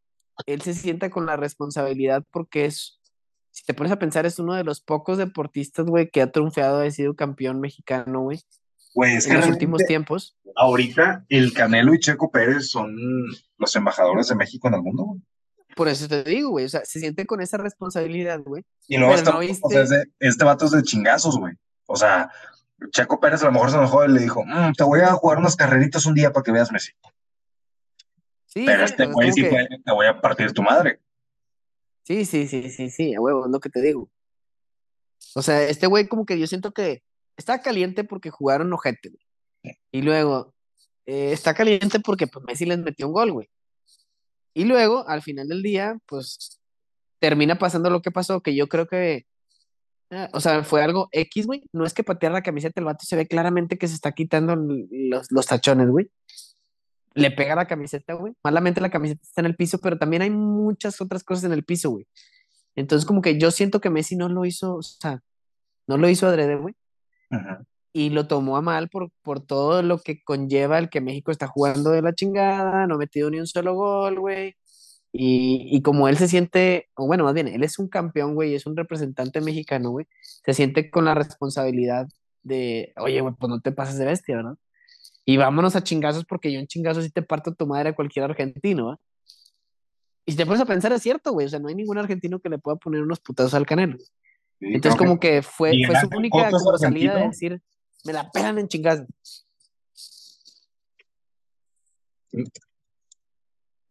él 0.47 0.63
se 0.63 0.75
sienta 0.75 1.11
con 1.11 1.27
la 1.27 1.37
responsabilidad 1.37 2.25
porque 2.31 2.67
es, 2.67 3.01
si 3.51 3.65
te 3.65 3.75
pones 3.75 3.93
a 3.93 3.99
pensar, 3.99 4.27
es 4.27 4.39
uno 4.39 4.55
de 4.55 4.65
los 4.65 4.81
pocos 4.81 5.19
deportistas, 5.19 5.87
güey, 5.87 6.11
que 6.11 6.23
ha 6.23 6.33
triunfado, 6.33 6.81
ha 6.81 6.91
sido 6.91 7.15
campeón 7.15 7.61
mexicano, 7.61 8.23
güey. 8.23 8.41
Pues 8.97 9.27
en 9.27 9.37
los 9.37 9.47
últimos 9.47 9.85
tiempos. 9.85 10.35
Ahorita 10.57 11.27
el 11.29 11.53
Canelo 11.53 11.93
y 11.93 12.01
Checo 12.01 12.31
Pérez 12.31 12.71
son 12.71 12.97
los 13.59 13.77
embajadores 13.77 14.29
de 14.29 14.37
México 14.37 14.69
en 14.69 14.75
el 14.75 14.81
mundo, 14.81 15.03
güey. 15.05 15.21
Por 15.77 15.89
eso 15.89 16.09
te 16.09 16.25
digo, 16.25 16.49
güey. 16.49 16.65
O 16.65 16.69
sea, 16.71 16.83
se 16.87 16.99
siente 16.99 17.27
con 17.27 17.43
esa 17.43 17.59
responsabilidad, 17.59 18.41
güey. 18.41 18.65
Y 18.89 18.97
luego 18.97 19.15
este 19.15 20.45
vato 20.47 20.65
es 20.65 20.71
de 20.71 20.83
chingazos, 20.83 21.39
güey. 21.39 21.53
O 21.85 21.95
sea, 21.95 22.31
Checo 22.91 23.21
Pérez 23.21 23.43
a 23.43 23.47
lo 23.47 23.53
mejor 23.53 23.71
se 23.71 23.77
enojó 23.77 24.03
y 24.07 24.13
le 24.13 24.23
dijo, 24.23 24.43
mm, 24.47 24.73
te 24.73 24.85
voy 24.85 25.01
a 25.01 25.13
jugar 25.13 25.37
unas 25.37 25.57
carreritas 25.57 26.07
un 26.07 26.15
día 26.15 26.33
para 26.33 26.43
que 26.43 26.53
veas 26.53 26.73
Messi. 26.73 26.93
Sí, 28.47 28.65
Pero 28.65 28.83
este 28.83 29.05
güey 29.05 29.31
sí 29.31 29.43
que... 29.43 29.67
te 29.85 29.93
voy 29.93 30.07
a 30.07 30.19
partir 30.19 30.55
tu 30.55 30.63
madre. 30.63 31.01
Sí, 32.05 32.25
sí, 32.25 32.49
sí, 32.49 32.71
sí, 32.71 32.89
sí, 32.89 33.15
a 33.15 33.21
huevo, 33.21 33.45
es 33.45 33.53
lo 33.53 33.61
que 33.61 33.69
te 33.69 33.83
digo. 33.83 34.09
O 35.35 35.43
sea, 35.43 35.65
este 35.65 35.87
güey 35.87 36.09
como 36.09 36.25
que 36.25 36.39
yo 36.39 36.47
siento 36.47 36.73
que 36.73 37.03
está 37.37 37.61
caliente 37.63 38.05
porque 38.05 38.31
jugaron 38.31 38.73
ojete, 38.73 39.11
güey. 39.11 39.77
Y 39.91 40.03
luego, 40.03 40.55
eh, 41.07 41.33
está 41.33 41.55
caliente 41.55 42.01
porque 42.01 42.27
pues, 42.27 42.45
Messi 42.45 42.67
les 42.67 42.79
metió 42.79 43.07
un 43.07 43.13
gol, 43.13 43.33
güey. 43.33 43.49
Y 44.55 44.65
luego, 44.65 45.07
al 45.09 45.23
final 45.23 45.49
del 45.49 45.63
día, 45.63 45.99
pues 46.07 46.61
termina 47.19 47.59
pasando 47.59 47.91
lo 47.91 48.03
que 48.03 48.11
pasó, 48.11 48.41
que 48.41 48.55
yo 48.55 48.69
creo 48.69 48.87
que, 48.87 49.27
eh, 50.11 50.29
o 50.33 50.41
sea, 50.41 50.65
fue 50.65 50.83
algo 50.83 51.09
X, 51.13 51.47
güey. 51.47 51.63
No 51.73 51.85
es 51.85 51.95
que 51.95 52.05
patear 52.05 52.33
la 52.33 52.43
camiseta 52.43 52.75
del 52.77 52.87
vato, 52.87 53.05
se 53.05 53.17
ve 53.17 53.27
claramente 53.27 53.79
que 53.79 53.89
se 53.89 53.95
está 53.95 54.13
quitando 54.13 54.57
los, 54.57 55.31
los 55.31 55.47
tachones, 55.47 55.89
güey. 55.89 56.11
Le 57.15 57.31
pega 57.31 57.55
la 57.55 57.67
camiseta, 57.67 58.15
güey. 58.15 58.35
Malamente 58.45 58.81
la 58.81 58.91
camiseta 58.91 59.23
está 59.23 59.41
en 59.41 59.47
el 59.47 59.57
piso, 59.57 59.79
pero 59.79 59.99
también 59.99 60.23
hay 60.23 60.31
muchas 60.31 61.01
otras 61.01 61.25
cosas 61.25 61.45
en 61.45 61.53
el 61.53 61.65
piso, 61.65 61.91
güey. 61.91 62.07
Entonces, 62.77 63.07
como 63.07 63.23
que 63.23 63.39
yo 63.39 63.51
siento 63.51 63.81
que 63.81 63.91
Messi 63.91 64.17
no 64.17 64.29
lo 64.29 64.45
hizo, 64.45 64.77
o 64.77 64.83
sea, 64.83 65.23
no 65.87 65.97
lo 65.97 66.09
hizo 66.09 66.27
adrede, 66.27 66.57
güey. 66.57 66.75
Y 67.93 68.11
lo 68.11 68.27
tomó 68.27 68.59
a 68.59 68.61
mal 68.61 68.89
por, 68.91 69.11
por 69.23 69.41
todo 69.41 69.83
lo 69.83 70.01
que 70.01 70.23
conlleva 70.23 70.79
el 70.79 70.91
que 70.91 71.01
México 71.01 71.31
está 71.31 71.47
jugando 71.47 71.91
de 71.91 72.03
la 72.03 72.15
chingada, 72.15 72.87
no 72.87 72.97
ha 72.97 72.99
metido 72.99 73.31
ni 73.31 73.41
un 73.41 73.47
solo 73.47 73.75
gol, 73.75 74.21
güey. 74.21 74.55
Y, 75.13 75.69
y, 75.75 75.81
como 75.81 76.09
él 76.09 76.19
se 76.19 76.29
siente, 76.29 76.91
o 76.95 77.07
bueno, 77.07 77.25
más 77.25 77.33
bien, 77.33 77.49
él 77.49 77.63
es 77.65 77.79
un 77.79 77.89
campeón, 77.89 78.35
güey, 78.35 78.55
es 78.55 78.67
un 78.67 78.77
representante 78.77 79.41
mexicano, 79.41 79.91
güey, 79.93 80.07
se 80.45 80.53
siente 80.53 80.91
con 80.91 81.07
la 81.07 81.15
responsabilidad 81.15 82.07
de, 82.43 82.93
oye, 82.99 83.23
güey, 83.23 83.35
pues 83.39 83.49
no 83.49 83.61
te 83.61 83.73
pases 83.73 83.97
de 83.99 84.05
bestia, 84.05 84.37
¿verdad? 84.37 84.57
Y 85.25 85.39
vámonos 85.39 85.75
a 85.75 85.83
chingazos 85.83 86.27
porque 86.27 86.53
yo 86.53 86.61
en 86.61 86.67
chingazos 86.67 87.05
sí 87.05 87.11
te 87.11 87.23
parto 87.23 87.55
tu 87.55 87.67
madre 87.67 87.91
a 87.91 87.95
cualquier 87.95 88.27
argentino, 88.27 88.87
¿verdad? 88.89 89.01
Y 90.27 90.33
si 90.33 90.39
te 90.39 90.45
pones 90.45 90.61
a 90.61 90.67
pensar, 90.67 90.93
es 90.93 91.03
cierto, 91.03 91.33
güey, 91.33 91.47
o 91.47 91.49
sea, 91.49 91.61
no 91.61 91.69
hay 91.69 91.75
ningún 91.75 91.99
argentino 91.99 92.41
que 92.41 92.51
le 92.51 92.59
pueda 92.59 92.77
poner 92.77 93.03
unos 93.03 93.21
putazos 93.21 93.55
al 93.55 93.65
Canelo. 93.65 93.97
Sí, 94.59 94.67
Entonces, 94.75 94.99
como 94.99 95.21
que, 95.21 95.29
que 95.29 95.43
fue, 95.43 95.73
fue 95.87 96.01
su 96.01 96.09
única 96.17 96.51
como 96.51 96.79
salida 96.79 97.17
de 97.17 97.27
decir, 97.27 97.63
me 98.05 98.13
la 98.13 98.31
pegan 98.31 98.59
en 98.59 98.69
chingazos. 98.69 99.07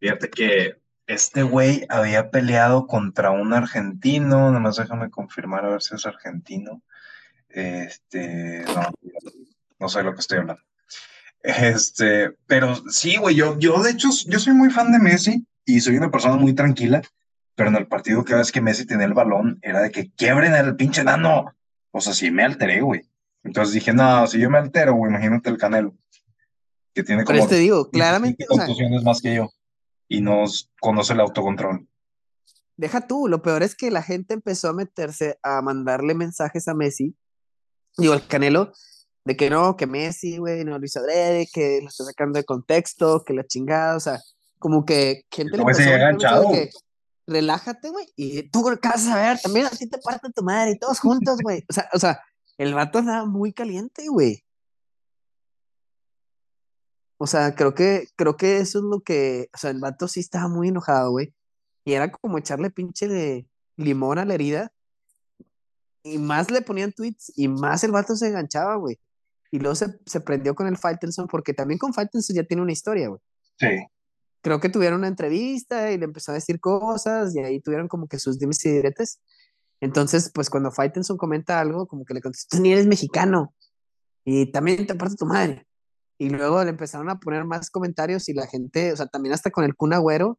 Fíjate 0.00 0.30
que 0.30 0.76
este 1.06 1.42
güey 1.42 1.86
había 1.88 2.30
peleado 2.30 2.86
contra 2.86 3.30
un 3.30 3.52
argentino, 3.52 4.48
nada 4.48 4.60
más 4.60 4.76
déjame 4.76 5.10
confirmar 5.10 5.64
a 5.64 5.70
ver 5.70 5.82
si 5.82 5.94
es 5.94 6.06
argentino. 6.06 6.82
Este, 7.48 8.64
no, 8.66 8.90
no 9.78 9.88
sé 9.88 10.02
lo 10.02 10.14
que 10.14 10.20
estoy 10.20 10.38
hablando. 10.38 10.62
Este, 11.42 12.32
pero 12.46 12.74
sí, 12.90 13.16
güey, 13.16 13.36
yo, 13.36 13.58
yo 13.58 13.80
de 13.82 13.92
hecho, 13.92 14.08
yo 14.26 14.38
soy 14.38 14.52
muy 14.52 14.70
fan 14.70 14.90
de 14.90 14.98
Messi 14.98 15.46
y 15.64 15.80
soy 15.80 15.96
una 15.96 16.10
persona 16.10 16.36
muy 16.36 16.54
tranquila, 16.54 17.02
pero 17.56 17.70
en 17.70 17.76
el 17.76 17.88
partido 17.88 18.22
cada 18.22 18.38
vez 18.38 18.52
que 18.52 18.60
Messi 18.60 18.86
tenía 18.86 19.06
el 19.06 19.14
balón 19.14 19.58
era 19.62 19.80
de 19.80 19.90
que 19.90 20.12
quiebren 20.12 20.54
el 20.54 20.76
pinche 20.76 21.02
nano. 21.02 21.52
O 21.90 22.00
sea, 22.00 22.12
sí 22.12 22.30
me 22.30 22.44
alteré, 22.44 22.82
güey. 22.82 23.00
Entonces 23.42 23.74
dije, 23.74 23.92
no, 23.92 24.26
si 24.26 24.38
yo 24.38 24.50
me 24.50 24.58
altero, 24.58 24.94
güey, 24.94 25.10
imagínate 25.10 25.48
el 25.48 25.56
Canelo, 25.56 25.96
que 26.94 27.02
tiene 27.02 27.24
como... 27.24 27.38
Pero 27.38 27.48
te 27.48 27.56
digo, 27.56 27.90
claramente... 27.90 28.44
Contusiones 28.46 29.02
más 29.02 29.20
que 29.22 29.34
yo 29.34 29.50
y 30.08 30.20
no 30.20 30.44
conoce 30.80 31.14
el 31.14 31.20
autocontrol. 31.20 31.88
Deja 32.76 33.06
tú, 33.06 33.28
lo 33.28 33.42
peor 33.42 33.62
es 33.62 33.74
que 33.74 33.90
la 33.90 34.02
gente 34.02 34.34
empezó 34.34 34.68
a 34.68 34.74
meterse 34.74 35.38
a 35.42 35.62
mandarle 35.62 36.14
mensajes 36.14 36.68
a 36.68 36.74
Messi, 36.74 37.16
digo, 37.96 38.12
al 38.12 38.26
Canelo, 38.26 38.72
de 39.24 39.36
que 39.36 39.48
no, 39.48 39.76
que 39.76 39.86
Messi, 39.86 40.36
güey, 40.36 40.64
no 40.64 40.78
lo 40.78 40.84
hizo 40.84 41.00
adrede, 41.00 41.48
que 41.50 41.80
lo 41.82 41.88
está 41.88 42.04
sacando 42.04 42.38
de 42.38 42.44
contexto, 42.44 43.24
que 43.24 43.32
la 43.32 43.46
chingada, 43.46 43.96
o 43.96 44.00
sea, 44.00 44.20
como 44.58 44.84
que 44.84 45.22
gente 45.30 45.56
le 45.56 45.62
empezó 45.62 45.82
a 45.82 46.52
que 46.52 46.70
relájate, 47.26 47.90
güey, 47.90 48.06
y 48.16 48.42
tú 48.50 48.64
qué 48.80 48.88
vas 48.88 49.06
a 49.08 49.16
ver, 49.16 49.40
también 49.40 49.66
así 49.66 49.88
te 49.88 49.98
parte 49.98 50.30
tu 50.32 50.42
madre, 50.42 50.72
y 50.72 50.78
todos 50.78 51.00
juntos, 51.00 51.40
güey, 51.42 51.64
o 51.68 51.72
sea, 51.72 51.88
o 51.92 51.98
sea, 51.98 52.20
el 52.58 52.74
vato 52.74 52.98
andaba 52.98 53.26
muy 53.26 53.52
caliente, 53.52 54.08
güey. 54.08 54.42
O 57.18 57.26
sea, 57.26 57.54
creo 57.54 57.74
que, 57.74 58.08
creo 58.16 58.36
que 58.36 58.58
eso 58.58 58.78
es 58.78 58.84
lo 58.84 59.00
que, 59.00 59.48
o 59.54 59.58
sea, 59.58 59.70
el 59.70 59.80
vato 59.80 60.06
sí 60.08 60.20
estaba 60.20 60.48
muy 60.48 60.68
enojado, 60.68 61.10
güey. 61.10 61.34
Y 61.84 61.94
era 61.94 62.10
como 62.10 62.38
echarle 62.38 62.70
pinche 62.70 63.08
de 63.08 63.46
limón 63.76 64.18
a 64.18 64.24
la 64.24 64.34
herida. 64.34 64.72
Y 66.02 66.18
más 66.18 66.50
le 66.50 66.62
ponían 66.62 66.92
tweets 66.92 67.32
y 67.36 67.48
más 67.48 67.84
el 67.84 67.92
vato 67.92 68.16
se 68.16 68.28
enganchaba, 68.28 68.76
güey. 68.76 68.98
Y 69.50 69.58
luego 69.58 69.74
se, 69.74 70.20
prendió 70.20 70.54
con 70.54 70.66
el 70.66 70.76
Faitelson 70.76 71.26
porque 71.26 71.54
también 71.54 71.78
con 71.78 71.94
Faitelson 71.94 72.36
ya 72.36 72.44
tiene 72.44 72.62
una 72.62 72.72
historia, 72.72 73.08
güey. 73.08 73.20
Sí. 73.58 73.68
Creo 74.46 74.60
que 74.60 74.68
tuvieron 74.68 75.00
una 75.00 75.08
entrevista 75.08 75.90
y 75.90 75.98
le 75.98 76.04
empezó 76.04 76.30
a 76.30 76.36
decir 76.36 76.60
cosas 76.60 77.34
y 77.34 77.40
ahí 77.40 77.60
tuvieron 77.60 77.88
como 77.88 78.06
que 78.06 78.20
sus 78.20 78.38
dimes 78.38 78.64
y 78.64 78.70
diretes. 78.70 79.18
Entonces, 79.80 80.30
pues 80.32 80.50
cuando 80.50 80.70
Faitelson 80.70 81.16
comenta 81.16 81.58
algo, 81.58 81.88
como 81.88 82.04
que 82.04 82.14
le 82.14 82.20
contestó, 82.20 82.60
ni 82.60 82.70
eres 82.70 82.86
mexicano 82.86 83.52
y 84.24 84.52
también 84.52 84.86
te 84.86 84.94
parte 84.94 85.16
tu 85.16 85.26
madre. 85.26 85.66
Y 86.16 86.30
luego 86.30 86.62
le 86.62 86.70
empezaron 86.70 87.10
a 87.10 87.18
poner 87.18 87.44
más 87.44 87.70
comentarios 87.70 88.28
y 88.28 88.34
la 88.34 88.46
gente, 88.46 88.92
o 88.92 88.96
sea, 88.96 89.08
también 89.08 89.34
hasta 89.34 89.50
con 89.50 89.64
el 89.64 89.74
Kun 89.74 89.94
Agüero, 89.94 90.38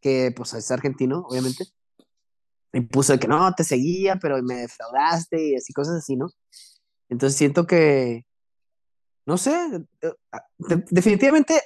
que 0.00 0.32
pues 0.34 0.54
es 0.54 0.70
argentino, 0.70 1.26
obviamente, 1.28 1.66
y 2.72 2.80
puso 2.80 3.12
de 3.12 3.18
que 3.18 3.28
no, 3.28 3.54
te 3.54 3.64
seguía, 3.64 4.16
pero 4.16 4.42
me 4.42 4.54
defraudaste 4.62 5.48
y 5.48 5.56
así 5.56 5.74
cosas 5.74 5.96
así, 5.96 6.16
¿no? 6.16 6.30
Entonces 7.10 7.36
siento 7.36 7.66
que, 7.66 8.24
no 9.26 9.36
sé, 9.36 9.84
eh, 10.00 10.14
definitivamente 10.88 11.60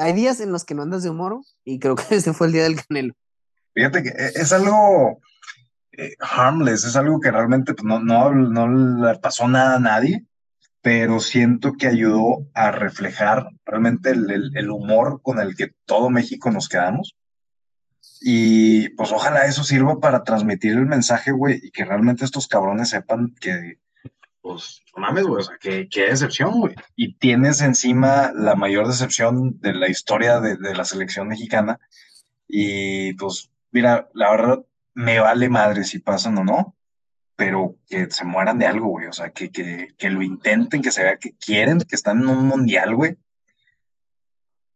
hay, 0.00 0.12
días 0.12 0.40
en 0.40 0.52
los 0.52 0.64
que 0.64 0.74
no 0.74 0.82
andas 0.82 1.02
de 1.02 1.10
humor 1.10 1.40
y 1.64 1.78
creo 1.78 1.96
que 1.96 2.04
ese 2.16 2.32
fue 2.32 2.46
el 2.48 2.52
día 2.52 2.64
del 2.64 2.76
Canelo. 2.84 3.14
Fíjate 3.74 4.02
que 4.02 4.08
e, 4.10 4.32
es 4.34 4.52
algo 4.52 5.20
eh, 5.92 6.14
harmless, 6.20 6.84
es 6.84 6.96
algo 6.96 7.20
que 7.20 7.30
realmente 7.30 7.74
pues, 7.74 7.84
no, 7.84 8.00
no, 8.00 8.32
no 8.32 9.06
le 9.06 9.18
pasó 9.18 9.48
nada 9.48 9.76
a 9.76 9.80
nadie, 9.80 10.24
pero 10.82 11.20
siento 11.20 11.74
que 11.74 11.86
ayudó 11.86 12.46
a 12.54 12.70
reflejar 12.70 13.48
realmente 13.64 14.10
el, 14.10 14.50
el, 14.54 14.70
humor 14.70 15.20
con 15.22 15.40
el 15.40 15.54
que 15.54 15.72
todo 15.84 16.10
México 16.10 16.50
nos 16.50 16.68
quedamos. 16.68 17.16
Y 18.22 18.90
pues 18.90 19.12
ojalá 19.12 19.46
eso 19.46 19.64
sirva 19.64 19.98
para 19.98 20.24
transmitir 20.24 20.72
el 20.72 20.86
mensaje, 20.86 21.32
güey, 21.32 21.60
y 21.62 21.70
que 21.70 21.84
realmente 21.84 22.24
estos 22.24 22.48
cabrones 22.48 22.90
sepan 22.90 23.34
que, 23.40 23.78
pues, 24.42 24.82
no 24.96 25.02
mames, 25.02 25.24
güey, 25.24 25.40
o 25.40 25.44
sea, 25.44 25.56
que, 25.58 25.88
qué 25.88 26.06
decepción, 26.06 26.60
güey. 26.60 26.74
Y 26.96 27.14
tienes 27.14 27.60
encima 27.60 28.32
la 28.34 28.54
mayor 28.54 28.86
decepción 28.86 29.60
de 29.60 29.74
la 29.74 29.88
historia 29.88 30.40
de, 30.40 30.56
de 30.56 30.74
la 30.74 30.84
selección 30.84 31.28
mexicana. 31.28 31.78
Y 32.48 33.12
pues, 33.14 33.50
mira, 33.70 34.08
la 34.14 34.30
verdad, 34.30 34.64
me 34.94 35.20
vale 35.20 35.48
madre 35.48 35.84
si 35.84 35.98
pasan 35.98 36.38
o 36.38 36.44
no, 36.44 36.76
pero 37.36 37.76
que 37.88 38.10
se 38.10 38.24
mueran 38.24 38.58
de 38.58 38.66
algo, 38.66 38.88
güey. 38.88 39.06
O 39.06 39.12
sea, 39.12 39.30
que, 39.30 39.50
que, 39.50 39.88
que 39.96 40.10
lo 40.10 40.22
intenten, 40.22 40.82
que 40.82 40.90
se 40.90 41.02
vea 41.02 41.16
que 41.16 41.32
quieren, 41.34 41.80
que 41.80 41.96
están 41.96 42.20
en 42.20 42.28
un 42.28 42.46
mundial, 42.46 42.94
güey. 42.94 43.16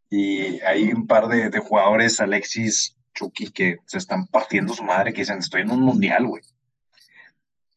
Y 0.09 0.59
hay 0.61 0.91
un 0.91 1.07
par 1.07 1.27
de, 1.27 1.49
de, 1.49 1.59
jugadores, 1.59 2.21
Alexis, 2.21 2.95
Chucky, 3.13 3.51
que 3.51 3.77
se 3.85 3.97
están 3.97 4.27
partiendo 4.27 4.73
su 4.73 4.83
madre, 4.83 5.13
que 5.13 5.21
dicen, 5.21 5.39
estoy 5.39 5.61
en 5.61 5.71
un 5.71 5.81
mundial, 5.81 6.25
güey. 6.27 6.41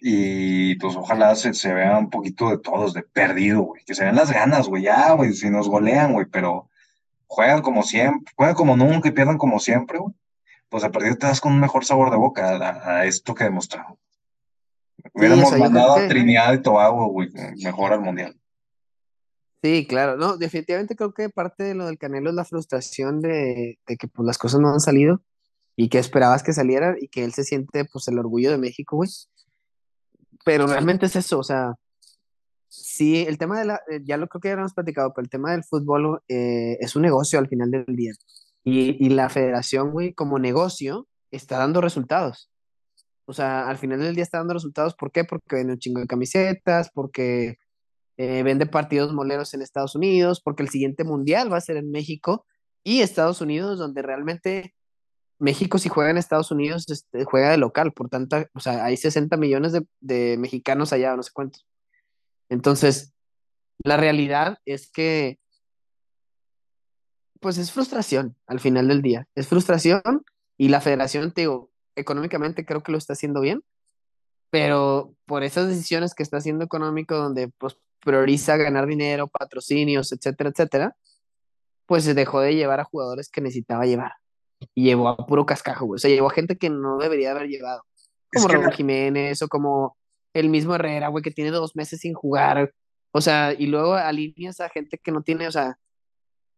Y 0.00 0.76
pues 0.76 0.96
ojalá 0.96 1.34
se, 1.34 1.54
se 1.54 1.74
vea 1.74 1.98
un 1.98 2.10
poquito 2.10 2.50
de 2.50 2.58
todos, 2.58 2.94
de 2.94 3.02
perdido, 3.02 3.62
güey. 3.62 3.84
Que 3.84 3.94
se 3.94 4.04
vean 4.04 4.16
las 4.16 4.32
ganas, 4.32 4.68
güey. 4.68 4.84
Ya, 4.84 5.12
güey, 5.12 5.32
si 5.32 5.50
nos 5.50 5.68
golean, 5.68 6.12
güey, 6.12 6.26
pero 6.26 6.68
juegan 7.26 7.62
como 7.62 7.82
siempre, 7.82 8.32
juegan 8.36 8.54
como 8.54 8.76
nunca 8.76 9.08
y 9.08 9.12
pierdan 9.12 9.38
como 9.38 9.58
siempre, 9.58 9.98
güey 9.98 10.14
pues 10.68 10.84
a 10.84 10.90
perdido 10.90 11.16
te 11.16 11.26
das 11.26 11.40
con 11.40 11.52
un 11.52 11.60
mejor 11.60 11.84
sabor 11.84 12.10
de 12.10 12.16
boca 12.16 12.98
a, 12.98 13.04
esto 13.06 13.34
que 13.34 13.44
demostraron. 13.44 13.96
Hubiéramos 15.14 15.56
mandado 15.56 15.96
a 15.96 16.08
Trinidad 16.08 16.52
y 16.52 16.62
Tobago, 16.62 17.06
güey, 17.06 17.30
mejor 17.62 17.92
al 17.92 18.00
mundial. 18.00 18.38
Sí, 19.62 19.86
claro, 19.86 20.16
no, 20.16 20.36
definitivamente 20.36 20.94
creo 20.94 21.12
que 21.12 21.30
parte 21.30 21.64
de 21.64 21.74
lo 21.74 21.86
del 21.86 21.98
Canelo 21.98 22.30
es 22.30 22.36
la 22.36 22.44
frustración 22.44 23.20
de, 23.20 23.78
de, 23.86 23.96
que 23.96 24.06
pues 24.06 24.24
las 24.24 24.38
cosas 24.38 24.60
no 24.60 24.72
han 24.72 24.78
salido 24.78 25.20
y 25.74 25.88
que 25.88 25.98
esperabas 25.98 26.44
que 26.44 26.52
salieran 26.52 26.96
y 27.00 27.08
que 27.08 27.24
él 27.24 27.32
se 27.32 27.42
siente 27.42 27.84
pues 27.84 28.06
el 28.06 28.18
orgullo 28.18 28.52
de 28.52 28.58
México, 28.58 28.96
güey. 28.96 29.10
Pero 30.48 30.66
realmente 30.66 31.04
es 31.04 31.14
eso, 31.14 31.40
o 31.40 31.42
sea, 31.42 31.74
sí, 32.68 33.22
el 33.28 33.36
tema 33.36 33.58
de 33.58 33.66
la, 33.66 33.82
eh, 33.90 34.00
ya 34.02 34.16
lo 34.16 34.28
creo 34.28 34.40
que 34.40 34.48
ya 34.48 34.54
hemos 34.54 34.72
platicado, 34.72 35.12
pero 35.14 35.22
el 35.24 35.28
tema 35.28 35.52
del 35.52 35.62
fútbol 35.62 36.22
eh, 36.26 36.78
es 36.80 36.96
un 36.96 37.02
negocio 37.02 37.38
al 37.38 37.48
final 37.48 37.70
del 37.70 37.84
día. 37.84 38.12
Y, 38.64 38.96
y 39.04 39.10
la 39.10 39.28
federación, 39.28 39.90
güey, 39.90 40.14
como 40.14 40.38
negocio, 40.38 41.06
está 41.30 41.58
dando 41.58 41.82
resultados. 41.82 42.50
O 43.26 43.34
sea, 43.34 43.68
al 43.68 43.76
final 43.76 44.00
del 44.00 44.14
día 44.14 44.24
está 44.24 44.38
dando 44.38 44.54
resultados. 44.54 44.94
¿Por 44.94 45.12
qué? 45.12 45.24
Porque 45.24 45.56
vende 45.56 45.74
un 45.74 45.78
chingo 45.80 46.00
de 46.00 46.06
camisetas, 46.06 46.90
porque 46.94 47.58
eh, 48.16 48.42
vende 48.42 48.64
partidos 48.64 49.12
moleros 49.12 49.52
en 49.52 49.60
Estados 49.60 49.94
Unidos, 49.96 50.40
porque 50.42 50.62
el 50.62 50.70
siguiente 50.70 51.04
mundial 51.04 51.52
va 51.52 51.58
a 51.58 51.60
ser 51.60 51.76
en 51.76 51.90
México 51.90 52.46
y 52.82 53.02
Estados 53.02 53.42
Unidos, 53.42 53.78
donde 53.78 54.00
realmente 54.00 54.74
México 55.38 55.78
si 55.78 55.88
juega 55.88 56.10
en 56.10 56.18
Estados 56.18 56.50
Unidos 56.50 56.88
este, 56.88 57.24
juega 57.24 57.50
de 57.50 57.58
local, 57.58 57.92
por 57.92 58.08
tanto, 58.08 58.44
o 58.54 58.60
sea, 58.60 58.84
hay 58.84 58.96
60 58.96 59.36
millones 59.36 59.72
de, 59.72 59.86
de 60.00 60.36
mexicanos 60.38 60.92
allá, 60.92 61.14
no 61.16 61.22
sé 61.22 61.30
cuántos. 61.32 61.66
Entonces, 62.48 63.14
la 63.78 63.96
realidad 63.96 64.58
es 64.64 64.90
que 64.90 65.38
pues 67.40 67.58
es 67.58 67.72
frustración 67.72 68.36
al 68.46 68.60
final 68.60 68.88
del 68.88 69.02
día. 69.02 69.26
Es 69.34 69.46
frustración 69.48 70.02
y 70.56 70.68
la 70.68 70.80
federación, 70.80 71.32
te 71.32 71.42
digo, 71.42 71.70
económicamente 71.96 72.64
creo 72.64 72.82
que 72.82 72.92
lo 72.92 72.98
está 72.98 73.12
haciendo 73.12 73.40
bien, 73.40 73.62
pero 74.50 75.14
por 75.26 75.44
esas 75.44 75.68
decisiones 75.68 76.14
que 76.14 76.22
está 76.22 76.38
haciendo 76.38 76.64
económico, 76.64 77.16
donde 77.16 77.48
pues 77.58 77.78
prioriza 78.00 78.56
ganar 78.56 78.86
dinero, 78.86 79.28
patrocinios, 79.28 80.12
etcétera, 80.12 80.50
etcétera, 80.50 80.96
pues 81.86 82.04
se 82.04 82.14
dejó 82.14 82.40
de 82.40 82.54
llevar 82.54 82.80
a 82.80 82.84
jugadores 82.84 83.28
que 83.28 83.40
necesitaba 83.40 83.86
llevar. 83.86 84.12
Y 84.74 84.84
llevó 84.84 85.08
a 85.08 85.16
puro 85.16 85.46
cascajo, 85.46 85.86
güey. 85.86 85.96
O 85.96 85.98
sea, 85.98 86.10
llevó 86.10 86.28
a 86.28 86.34
gente 86.34 86.56
que 86.56 86.70
no 86.70 86.98
debería 86.98 87.32
haber 87.32 87.48
llevado. 87.48 87.82
Como 88.32 88.48
Raúl 88.48 88.72
Jiménez 88.72 89.40
o 89.42 89.48
como 89.48 89.96
el 90.34 90.48
mismo 90.48 90.74
Herrera, 90.74 91.08
güey, 91.08 91.22
que 91.22 91.30
tiene 91.30 91.50
dos 91.50 91.76
meses 91.76 92.00
sin 92.00 92.14
jugar. 92.14 92.72
O 93.12 93.20
sea, 93.20 93.54
y 93.56 93.66
luego 93.66 93.94
alineas 93.94 94.60
a 94.60 94.68
gente 94.68 94.98
que 94.98 95.12
no 95.12 95.22
tiene, 95.22 95.48
o 95.48 95.52
sea, 95.52 95.78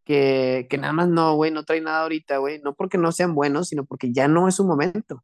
que, 0.04 0.66
que 0.68 0.78
nada 0.78 0.92
más 0.92 1.08
no, 1.08 1.34
güey, 1.36 1.50
no 1.52 1.64
trae 1.64 1.80
nada 1.80 2.02
ahorita, 2.02 2.38
güey, 2.38 2.60
no 2.60 2.74
porque 2.74 2.98
no 2.98 3.12
sean 3.12 3.34
buenos, 3.34 3.68
sino 3.68 3.84
porque 3.84 4.12
ya 4.12 4.26
no 4.26 4.48
es 4.48 4.56
su 4.56 4.64
momento. 4.64 5.22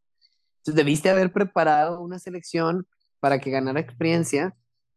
Entonces 0.59 0.75
debiste 0.77 1.11
haber 1.11 1.33
preparado 1.33 2.01
una 2.01 2.19
selección 2.19 2.87
para 3.19 3.41
que 3.41 3.51
ganara 3.51 3.81
experiencia 3.81 4.55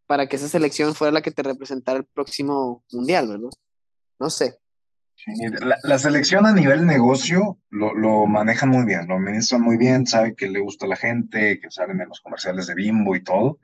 para 0.10 0.28
que 0.28 0.38
esa 0.38 0.48
selección 0.48 0.96
fuera 0.96 1.12
la 1.12 1.22
que 1.22 1.30
te 1.30 1.44
representara 1.44 2.00
el 2.00 2.06
próximo 2.06 2.84
mundial, 2.92 3.28
¿verdad? 3.28 3.52
No 4.18 4.32
sé. 4.32 4.58
La, 5.84 5.99
selección 5.99 6.45
a 6.45 6.53
nivel 6.53 6.86
negocio 6.86 7.58
lo, 7.69 7.93
lo 7.93 8.25
manejan 8.25 8.69
muy 8.69 8.86
bien, 8.86 9.08
lo 9.08 9.15
administran 9.15 9.62
muy 9.62 9.77
bien, 9.77 10.08
sabe 10.08 10.36
que 10.36 10.49
le 10.49 10.60
gusta 10.60 10.86
a 10.86 10.89
la 10.89 10.95
gente, 10.95 11.60
que 11.60 11.69
salen 11.71 12.01
en 12.01 12.10
los 12.10 12.21
comerciales 12.21 12.67
de 12.67 12.75
Bimbo 12.75 13.15
y 13.15 13.23
todo, 13.23 13.60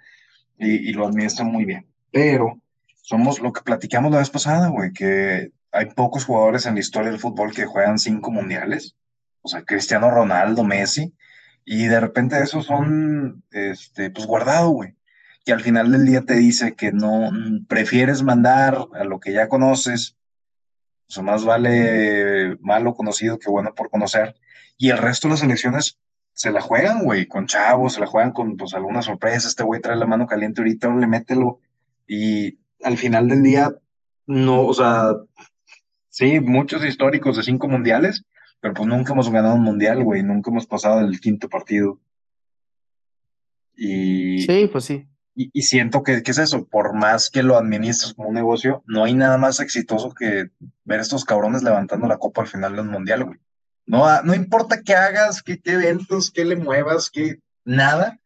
y, 0.58 0.90
y 0.90 0.94
lo 0.94 1.08
administran 1.08 1.48
muy 1.48 1.66
bien. 1.66 1.88
Pero 2.12 2.62
somos 3.02 3.40
lo 3.40 3.54
que 3.54 3.62
platicamos 3.62 4.12
la 4.12 4.20
vez 4.20 4.30
pasada, 4.30 4.70
güey, 4.70 4.92
que 4.92 5.52
hay 5.72 5.86
pocos 5.88 6.26
jugadores 6.26 6.66
en 6.66 6.76
la 6.76 6.80
historia 6.80 7.12
del 7.12 7.20
fútbol 7.20 7.54
que 7.54 7.66
juegan 7.66 8.00
cinco 8.00 8.32
mundiales. 8.32 8.96
O 9.42 9.48
sea, 9.48 9.64
Cristiano 9.64 10.10
Ronaldo, 10.10 10.64
Messi, 10.64 11.14
y 11.66 11.88
de 11.88 12.00
repente 12.00 12.42
esos 12.42 12.66
son, 12.66 13.44
este, 13.52 14.10
pues 14.10 14.26
guardado, 14.26 14.70
güey. 14.70 14.96
Que 15.44 15.52
al 15.52 15.62
final 15.62 15.92
del 15.92 16.06
día 16.06 16.22
te 16.22 16.36
dice 16.36 16.74
que 16.76 16.92
no 16.92 17.30
prefieres 17.68 18.24
mandar 18.24 18.78
a 18.94 19.04
lo 19.04 19.20
que 19.20 19.34
ya 19.34 19.48
conoces, 19.48 20.16
o 21.08 21.12
sea, 21.12 21.24
más 21.24 21.46
vale 21.46 22.58
malo 22.62 22.96
conocido 22.96 23.40
que 23.40 23.50
bueno 23.50 23.74
por 23.76 23.90
conocer. 23.90 24.36
Y 24.78 24.90
el 24.90 24.98
resto 24.98 25.28
de 25.28 25.34
las 25.34 25.44
elecciones 25.44 26.00
se 26.34 26.52
la 26.52 26.62
juegan, 26.62 27.04
güey, 27.04 27.28
con 27.28 27.48
chavos, 27.48 27.94
se 27.94 28.02
la 28.02 28.08
juegan 28.08 28.32
con 28.32 28.58
pues 28.58 28.74
alguna 28.74 29.02
sorpresa. 29.02 29.48
Este 29.48 29.64
güey 29.64 29.82
trae 29.82 29.96
la 29.96 30.06
mano 30.06 30.28
caliente 30.28 30.62
ahorita, 30.62 30.94
le 30.94 31.08
mételo. 31.08 31.60
Y 32.08 32.58
al 32.84 32.98
final 32.98 33.28
del 33.30 33.42
día, 33.42 33.74
no, 34.28 34.66
o 34.66 34.74
sea, 34.74 35.14
sí, 36.10 36.40
muchos 36.40 36.84
históricos 36.84 37.38
de 37.38 37.44
cinco 37.44 37.68
mundiales, 37.68 38.26
pero 38.60 38.74
pues 38.74 38.88
nunca 38.88 39.14
hemos 39.14 39.32
ganado 39.32 39.56
un 39.56 39.64
mundial, 39.64 40.04
güey, 40.04 40.24
nunca 40.24 40.52
hemos 40.52 40.66
pasado 40.66 41.00
el 41.00 41.20
quinto 41.20 41.48
partido. 41.48 42.00
Y, 43.76 44.42
sí, 44.42 44.70
pues 44.72 44.86
sí. 44.86 45.08
Y, 45.38 45.64
siento 45.64 46.02
que, 46.02 46.24
es 46.26 46.38
eso, 46.38 46.66
por 46.66 46.94
más 46.94 47.30
que 47.30 47.44
lo 47.44 47.58
administres 47.58 48.14
como 48.14 48.30
un 48.30 48.36
negocio, 48.36 48.84
no 48.88 49.04
hay 49.04 49.14
nada 49.14 49.38
más 49.38 49.60
exitoso 49.60 50.12
que 50.12 50.50
ver 50.86 51.02
estos 51.02 51.26
cabrones 51.26 51.62
levantando 51.62 52.08
la 52.08 52.18
copa 52.18 52.42
al 52.42 52.48
final 52.48 52.74
de 52.74 52.82
un 52.82 52.88
mundial, 52.88 53.26
güey. 53.26 53.40
No, 53.86 54.22
no 54.24 54.34
importa 54.34 54.82
qué 54.82 54.96
hagas, 54.96 55.44
qué, 55.44 55.60
qué 55.60 55.74
eventos, 55.74 56.32
qué 56.32 56.46
le 56.46 56.56
muevas, 56.56 57.10
qué 57.10 57.40
nada, 57.66 58.20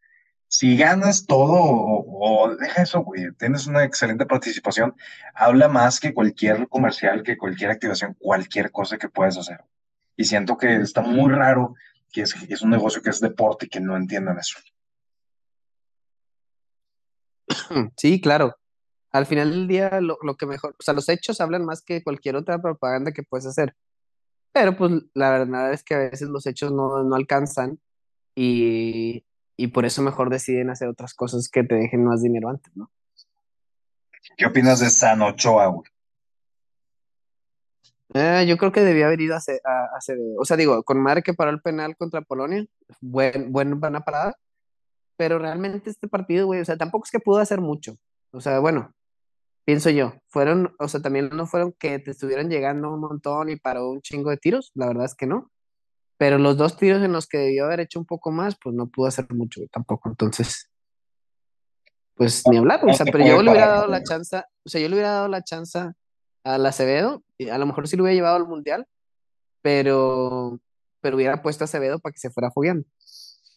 si 0.50 0.76
ganas 0.76 1.26
todo 1.26 1.52
o, 1.52 2.56
deja 2.56 2.82
eso, 2.82 3.00
güey, 3.00 3.30
tienes 3.38 3.68
una 3.68 3.84
excelente 3.84 4.26
participación, 4.26 4.96
habla 5.32 5.68
más 5.68 6.00
que 6.00 6.12
cualquier 6.12 6.68
comercial, 6.68 7.22
que 7.22 7.38
cualquier 7.38 7.70
activación, 7.70 8.16
cualquier 8.18 8.72
cosa 8.72 8.98
que 8.98 9.08
puedas 9.08 9.38
hacer. 9.38 9.60
Y 10.16 10.24
siento 10.24 10.58
que 10.58 10.74
está 10.76 11.02
muy 11.02 11.30
raro 11.30 11.76
que 12.12 12.22
es, 12.22 12.34
es 12.48 12.62
un 12.62 12.70
negocio 12.70 13.00
que 13.00 13.10
es 13.10 13.20
deporte 13.20 13.66
y 13.66 13.68
que 13.68 13.80
no 13.80 13.96
entiendan 13.96 14.38
eso. 14.38 14.58
Sí, 17.96 18.20
claro. 18.20 18.56
Al 19.12 19.26
final 19.26 19.50
del 19.50 19.68
día, 19.68 20.00
lo, 20.00 20.18
lo, 20.22 20.36
que 20.36 20.46
mejor, 20.46 20.76
o 20.78 20.82
sea, 20.82 20.94
los 20.94 21.08
hechos 21.08 21.40
hablan 21.40 21.64
más 21.64 21.82
que 21.82 22.02
cualquier 22.02 22.36
otra 22.36 22.60
propaganda 22.62 23.12
que 23.12 23.24
puedes 23.24 23.46
hacer. 23.46 23.74
Pero 24.52 24.76
pues 24.76 24.92
la 25.14 25.30
verdad 25.30 25.72
es 25.72 25.82
que 25.82 25.94
a 25.94 25.98
veces 25.98 26.28
los 26.28 26.46
hechos 26.46 26.72
no, 26.72 27.02
no 27.02 27.16
alcanzan 27.16 27.80
y, 28.34 29.24
y 29.56 29.68
por 29.68 29.84
eso 29.84 30.02
mejor 30.02 30.30
deciden 30.30 30.70
hacer 30.70 30.88
otras 30.88 31.14
cosas 31.14 31.48
que 31.48 31.64
te 31.64 31.74
dejen 31.74 32.04
más 32.04 32.22
dinero 32.22 32.48
antes, 32.48 32.74
¿no? 32.76 32.90
¿Qué 34.36 34.46
opinas 34.46 34.80
de 34.80 34.90
San 34.90 35.22
Ochoa, 35.22 35.82
eh, 38.12 38.44
yo 38.48 38.58
creo 38.58 38.72
que 38.72 38.80
debía 38.80 39.06
haber 39.06 39.20
ido 39.20 39.36
a, 39.36 39.38
a, 39.38 39.98
O 40.38 40.44
sea, 40.44 40.56
digo, 40.56 40.82
con 40.82 41.00
madre 41.00 41.22
que 41.22 41.32
paró 41.32 41.50
el 41.50 41.60
penal 41.60 41.96
contra 41.96 42.22
Polonia, 42.22 42.66
buen, 43.00 43.52
buena 43.52 44.00
parada, 44.00 44.36
pero 45.20 45.38
realmente 45.38 45.90
este 45.90 46.08
partido, 46.08 46.46
güey, 46.46 46.62
o 46.62 46.64
sea, 46.64 46.78
tampoco 46.78 47.04
es 47.04 47.10
que 47.10 47.20
pudo 47.20 47.40
hacer 47.40 47.60
mucho. 47.60 47.98
O 48.30 48.40
sea, 48.40 48.58
bueno, 48.58 48.94
pienso 49.66 49.90
yo, 49.90 50.14
fueron, 50.28 50.74
o 50.78 50.88
sea, 50.88 51.02
también 51.02 51.28
no 51.28 51.44
fueron 51.44 51.74
que 51.78 51.98
te 51.98 52.12
estuvieran 52.12 52.48
llegando 52.48 52.90
un 52.90 53.00
montón 53.00 53.50
y 53.50 53.56
paró 53.56 53.90
un 53.90 54.00
chingo 54.00 54.30
de 54.30 54.38
tiros, 54.38 54.70
la 54.72 54.86
verdad 54.86 55.04
es 55.04 55.14
que 55.14 55.26
no. 55.26 55.50
Pero 56.16 56.38
los 56.38 56.56
dos 56.56 56.78
tiros 56.78 57.02
en 57.02 57.12
los 57.12 57.26
que 57.26 57.36
debió 57.36 57.66
haber 57.66 57.80
hecho 57.80 57.98
un 57.98 58.06
poco 58.06 58.30
más, 58.30 58.56
pues 58.64 58.74
no 58.74 58.88
pudo 58.88 59.08
hacer 59.08 59.26
mucho 59.34 59.60
tampoco. 59.70 60.08
Entonces, 60.08 60.70
pues 62.14 62.42
ni 62.50 62.56
hablar. 62.56 62.80
O 62.88 62.94
sea, 62.94 63.04
pero 63.04 63.18
yo 63.22 63.42
le 63.42 63.50
hubiera 63.50 63.72
dado 63.72 63.88
la 63.88 64.02
chance, 64.02 64.38
o 64.38 64.70
sea, 64.70 64.80
yo 64.80 64.88
le 64.88 64.94
hubiera 64.94 65.10
dado 65.10 65.28
la 65.28 65.44
chance 65.44 65.80
al 66.44 66.64
Acevedo, 66.64 67.22
y 67.36 67.50
a 67.50 67.58
lo 67.58 67.66
mejor 67.66 67.86
sí 67.88 67.98
lo 67.98 68.04
hubiera 68.04 68.14
llevado 68.14 68.36
al 68.36 68.48
Mundial, 68.48 68.86
pero, 69.60 70.58
pero 71.02 71.16
hubiera 71.16 71.42
puesto 71.42 71.64
a 71.64 71.66
Acevedo 71.66 71.98
para 71.98 72.14
que 72.14 72.20
se 72.20 72.30
fuera 72.30 72.50
fogueando. 72.50 72.88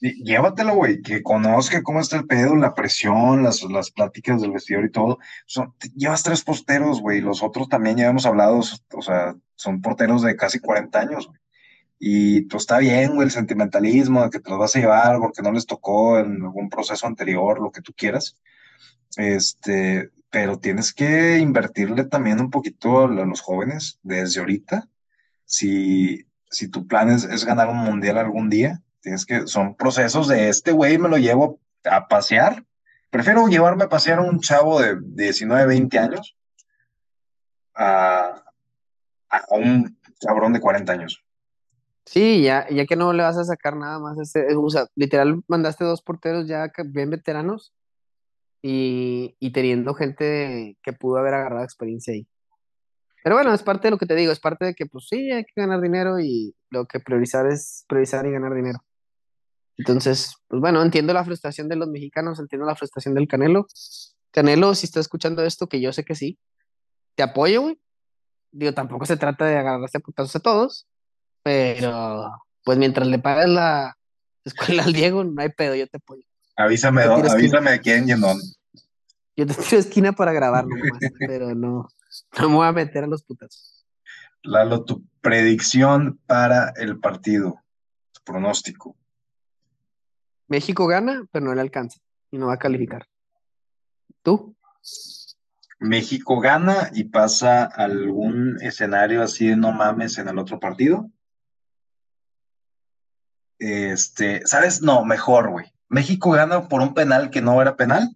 Llévatelo, 0.04 0.76
güey, 0.76 1.02
que 1.02 1.24
conozca 1.24 1.82
cómo 1.82 2.02
está 2.02 2.18
el 2.18 2.28
pedo, 2.28 2.58
la 2.58 2.74
presión, 2.74 3.42
las, 3.42 3.64
las 3.64 3.90
pláticas 3.90 4.42
del 4.42 4.52
vestidor 4.52 4.84
y 4.84 4.92
todo. 4.92 5.18
Son, 5.46 5.74
llevas 5.96 6.24
tres 6.24 6.44
porteros, 6.44 7.00
güey, 7.00 7.22
los 7.22 7.42
otros 7.42 7.70
también 7.70 7.96
ya 7.96 8.10
hemos 8.10 8.26
hablado, 8.26 8.60
o 8.60 9.02
sea, 9.02 9.36
son 9.56 9.82
porteros 9.82 10.22
de 10.22 10.36
casi 10.36 10.60
40 10.60 11.00
años, 11.00 11.28
güey. 11.28 11.40
Y 12.00 12.42
pues 12.42 12.64
está 12.64 12.80
bien, 12.80 13.16
güey, 13.16 13.28
el 13.28 13.32
sentimentalismo 13.32 14.24
de 14.24 14.30
que 14.30 14.40
te 14.42 14.50
los 14.50 14.60
vas 14.60 14.76
a 14.76 14.80
llevar 14.80 15.20
porque 15.20 15.42
no 15.42 15.54
les 15.54 15.66
tocó 15.66 16.20
en 16.20 16.44
algún 16.44 16.70
proceso 16.70 17.08
anterior, 17.08 17.62
lo 17.62 17.72
que 17.72 17.82
tú 17.82 17.94
quieras. 17.96 18.38
Este, 19.16 20.12
pero 20.30 20.60
tienes 20.60 20.94
que 20.94 21.38
invertirle 21.38 22.04
también 22.04 22.42
un 22.42 22.50
poquito 22.50 23.06
a 23.06 23.08
los 23.08 23.40
jóvenes 23.40 24.00
desde 24.04 24.42
ahorita. 24.42 24.90
Si, 25.46 26.26
si 26.50 26.68
tu 26.68 26.88
plan 26.88 27.10
es, 27.10 27.46
ganar 27.46 27.70
un 27.70 27.78
mundial 27.78 28.18
algún 28.18 28.50
día, 28.50 28.82
tienes 29.04 29.26
que, 29.26 29.46
son 29.48 29.76
procesos 29.76 30.28
de 30.28 30.50
este 30.50 30.72
güey 30.72 30.98
me 30.98 31.10
lo 31.10 31.18
llevo 31.18 31.60
a 31.84 32.08
pasear. 32.08 32.66
Prefiero 33.12 33.48
llevarme 33.48 33.84
a 33.84 33.90
pasear 33.90 34.20
a 34.20 34.24
un 34.24 34.40
chavo 34.40 34.82
de 34.82 34.98
19, 35.00 35.68
20 35.68 36.00
años 36.00 36.36
a, 37.76 38.44
a 39.30 39.46
un 39.52 40.00
cabrón 40.20 40.54
de 40.54 40.62
40 40.62 40.92
años. 40.92 41.24
Sí, 42.06 42.42
ya, 42.42 42.68
ya 42.70 42.86
que 42.86 42.96
no 42.96 43.14
le 43.14 43.24
vas 43.24 43.38
a 43.38 43.46
sacar 43.46 43.78
nada 43.78 44.00
más, 44.00 44.18
ese, 44.20 44.56
o 44.56 44.70
sea, 44.70 44.88
literal 44.96 45.42
mandaste 45.48 45.86
dos 45.86 46.02
porteros 46.02 46.48
ya 46.48 46.72
bien 46.86 47.10
veteranos 47.10 47.74
y, 48.62 49.36
y 49.40 49.52
teniendo 49.54 49.94
gente 49.94 50.78
que 50.82 50.94
pudo 50.94 51.18
haber 51.18 51.36
agarrado 51.36 51.64
experiencia 51.64 52.14
ahí. 52.14 52.28
Pero 53.24 53.36
bueno, 53.36 53.54
es 53.54 53.64
parte 53.64 53.88
de 53.88 53.92
lo 53.92 53.98
que 53.98 54.06
te 54.06 54.16
digo, 54.16 54.34
es 54.34 54.40
parte 54.40 54.66
de 54.66 54.74
que 54.74 54.86
pues 54.86 55.08
sí, 55.08 55.32
hay 55.32 55.46
que 55.46 55.54
ganar 55.56 55.80
dinero 55.80 56.20
y 56.20 56.56
lo 56.70 56.86
que 56.86 57.00
priorizar 57.00 57.48
es 57.48 57.86
priorizar 57.88 58.26
y 58.26 58.32
ganar 58.32 58.54
dinero. 58.54 58.80
Entonces, 59.78 60.36
pues 60.48 60.62
bueno, 60.62 60.82
entiendo 60.82 61.14
la 61.14 61.26
frustración 61.26 61.68
de 61.68 61.76
los 61.76 61.90
mexicanos, 61.90 62.40
entiendo 62.40 62.68
la 62.68 62.76
frustración 62.76 63.16
del 63.16 63.28
Canelo. 63.28 63.68
Canelo, 64.32 64.76
si 64.76 64.86
está 64.86 65.00
escuchando 65.00 65.44
esto, 65.44 65.68
que 65.68 65.82
yo 65.82 65.92
sé 65.94 66.04
que 66.04 66.16
sí, 66.16 66.40
te 67.16 67.24
apoyo, 67.24 67.62
güey. 67.62 67.80
Digo, 68.52 68.74
tampoco 68.74 69.06
se 69.06 69.18
trata 69.18 69.46
de 69.46 69.58
agarrarse 69.58 69.98
a 69.98 70.02
putazos 70.02 70.36
a 70.36 70.40
todos, 70.40 70.88
pero, 71.42 72.32
pues 72.64 72.78
mientras 72.78 73.08
le 73.08 73.18
pagas 73.18 73.50
la 73.50 73.98
escuela 74.46 74.84
al 74.84 74.94
Diego, 74.94 75.24
no 75.24 75.42
hay 75.42 75.50
pedo, 75.50 75.76
yo 75.76 75.88
te 75.88 75.98
apoyo. 75.98 76.24
Avísame, 76.56 77.02
avísame 77.04 77.72
a 77.72 77.80
quién 77.80 78.08
y 78.08 78.12
en 78.12 78.22
dónde. 78.22 78.44
Yo 79.36 79.48
te 79.48 79.56
tiro 79.56 79.80
esquina 79.80 80.12
para 80.14 80.34
grabarlo 80.34 80.76
nomás, 80.76 81.00
pero 81.20 81.56
no, 81.56 81.88
no 82.40 82.50
me 82.50 82.56
voy 82.56 82.68
a 82.68 82.72
meter 82.72 83.06
a 83.06 83.08
los 83.08 83.24
putas. 83.24 83.84
Lalo, 84.44 84.84
tu 84.84 85.04
predicción 85.22 86.20
para 86.28 86.74
el 86.76 87.00
partido, 87.00 87.60
tu 88.12 88.22
pronóstico. 88.24 88.96
México 90.48 90.88
gana, 90.88 91.26
pero 91.32 91.46
no 91.46 91.56
le 91.56 91.62
alcanza 91.62 92.00
y 92.32 92.38
no 92.38 92.48
va 92.48 92.54
a 92.54 92.60
calificar. 92.60 93.08
¿Tú? 94.22 94.56
México 95.80 96.40
gana 96.40 96.90
y 96.94 97.06
pasa 97.06 97.66
algún 97.66 98.58
escenario 98.62 99.22
así 99.22 99.48
de 99.48 99.58
no 99.58 99.72
mames 99.72 100.18
en 100.18 100.30
el 100.30 100.40
otro 100.40 100.60
partido. 100.60 101.10
Este, 103.60 104.46
¿sabes? 104.46 104.82
No, 104.82 105.04
mejor, 105.06 105.52
güey. 105.52 105.74
México 105.90 106.32
gana 106.32 106.68
por 106.68 106.82
un 106.82 106.94
penal 106.94 107.30
que 107.30 107.42
no 107.42 107.62
era 107.62 107.76
penal 107.76 108.16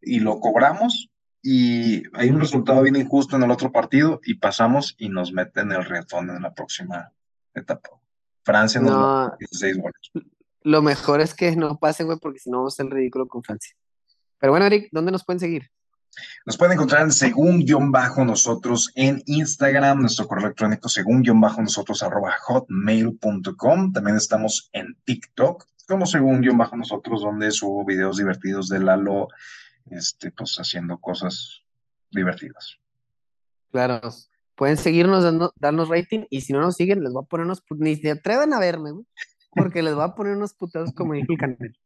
y 0.00 0.20
lo 0.20 0.40
cobramos 0.40 1.10
y 1.42 2.04
hay 2.16 2.30
un 2.30 2.40
resultado 2.40 2.82
bien 2.82 2.96
injusto 2.96 3.36
en 3.36 3.42
el 3.42 3.50
otro 3.50 3.72
partido 3.72 4.20
y 4.24 4.34
pasamos 4.34 4.94
y 4.98 5.08
nos 5.08 5.32
meten 5.32 5.72
el 5.72 5.84
retón 5.84 6.30
en 6.30 6.42
la 6.42 6.54
próxima 6.54 7.12
etapa. 7.52 7.90
Francia 8.44 8.80
nos 8.80 8.90
no, 8.90 9.36
16 9.38 9.78
goles. 9.78 10.10
Lo 10.64 10.82
mejor 10.82 11.20
es 11.20 11.34
que 11.34 11.54
no 11.56 11.78
pase, 11.78 12.04
güey, 12.04 12.18
porque 12.18 12.38
si 12.38 12.50
no 12.50 12.58
vamos 12.58 12.74
a 12.74 12.82
ser 12.82 12.92
ridículo 12.92 13.26
con 13.26 13.42
Francia. 13.42 13.74
Pero 14.38 14.52
bueno, 14.52 14.66
Eric, 14.66 14.88
¿dónde 14.92 15.12
nos 15.12 15.24
pueden 15.24 15.40
seguir? 15.40 15.70
Nos 16.44 16.56
pueden 16.56 16.74
encontrar 16.74 17.02
en 17.02 17.12
según-nosotros 17.12 18.92
en 18.94 19.22
Instagram, 19.26 20.00
nuestro 20.00 20.26
correo 20.26 20.46
electrónico 20.46 20.88
según-nosotros 20.88 22.02
arroba 22.02 22.34
hotmail.com. 22.42 23.92
También 23.92 24.16
estamos 24.16 24.68
en 24.72 24.96
TikTok, 25.04 25.64
como 25.88 26.06
según-nosotros, 26.06 27.22
donde 27.22 27.50
subo 27.50 27.84
videos 27.84 28.18
divertidos 28.18 28.68
de 28.68 28.80
Lalo, 28.80 29.28
este, 29.90 30.30
pues 30.32 30.56
haciendo 30.56 30.98
cosas 30.98 31.62
divertidas. 32.10 32.76
Claro, 33.70 34.00
pueden 34.54 34.76
seguirnos, 34.76 35.24
dando, 35.24 35.54
darnos 35.56 35.88
rating, 35.88 36.26
y 36.28 36.42
si 36.42 36.52
no 36.52 36.60
nos 36.60 36.76
siguen, 36.76 37.02
les 37.02 37.12
voy 37.12 37.22
a 37.24 37.28
poner 37.28 37.46
unos, 37.46 37.62
ni 37.70 37.96
se 37.96 38.10
atrevan 38.10 38.52
a 38.52 38.60
verme, 38.60 38.92
porque 39.54 39.82
les 39.82 39.94
voy 39.94 40.04
a 40.04 40.14
poner 40.14 40.36
unos 40.36 40.54
putados 40.54 40.92
como 40.92 41.14
dijo 41.14 41.32
el 41.32 41.38
canal. 41.38 41.76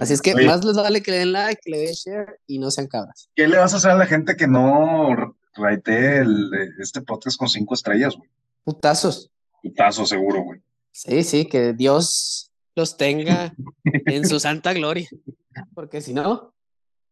Así 0.00 0.14
es 0.14 0.22
que 0.22 0.34
Oye. 0.34 0.46
más 0.46 0.64
les 0.64 0.76
vale 0.76 1.02
que 1.02 1.10
le 1.10 1.18
den 1.18 1.32
like, 1.32 1.60
que 1.62 1.70
le 1.70 1.78
den 1.78 1.92
share 1.92 2.40
y 2.46 2.58
no 2.58 2.70
sean 2.70 2.86
cabras. 2.86 3.28
¿Qué 3.34 3.46
le 3.46 3.58
vas 3.58 3.74
a 3.74 3.76
hacer 3.76 3.90
a 3.90 3.96
la 3.96 4.06
gente 4.06 4.36
que 4.36 4.46
no 4.46 5.36
raitee 5.54 6.18
el, 6.18 6.50
este 6.78 7.02
podcast 7.02 7.38
con 7.38 7.48
cinco 7.48 7.74
estrellas, 7.74 8.16
güey? 8.16 8.28
Putazos. 8.64 9.30
Putazo 9.62 10.06
seguro, 10.06 10.42
güey. 10.42 10.60
Sí, 10.92 11.22
sí, 11.24 11.46
que 11.46 11.74
Dios 11.74 12.50
los 12.74 12.96
tenga 12.96 13.52
en 14.06 14.26
su 14.26 14.40
santa 14.40 14.72
gloria. 14.72 15.08
Porque 15.74 16.00
si 16.00 16.14
no, 16.14 16.54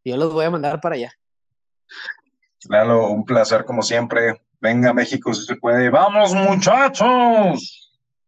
yo 0.05 0.17
los 0.17 0.33
voy 0.33 0.47
a 0.47 0.51
mandar 0.51 0.81
para 0.81 0.95
allá. 0.95 1.13
Lalo, 2.69 3.11
un 3.11 3.25
placer 3.25 3.65
como 3.65 3.83
siempre. 3.83 4.41
Venga, 4.61 4.95
México, 4.95 5.35
si 5.35 5.45
se 5.45 5.57
puede. 5.57 5.91
¡Vamos, 5.91 6.35
muchachos! 6.35 7.84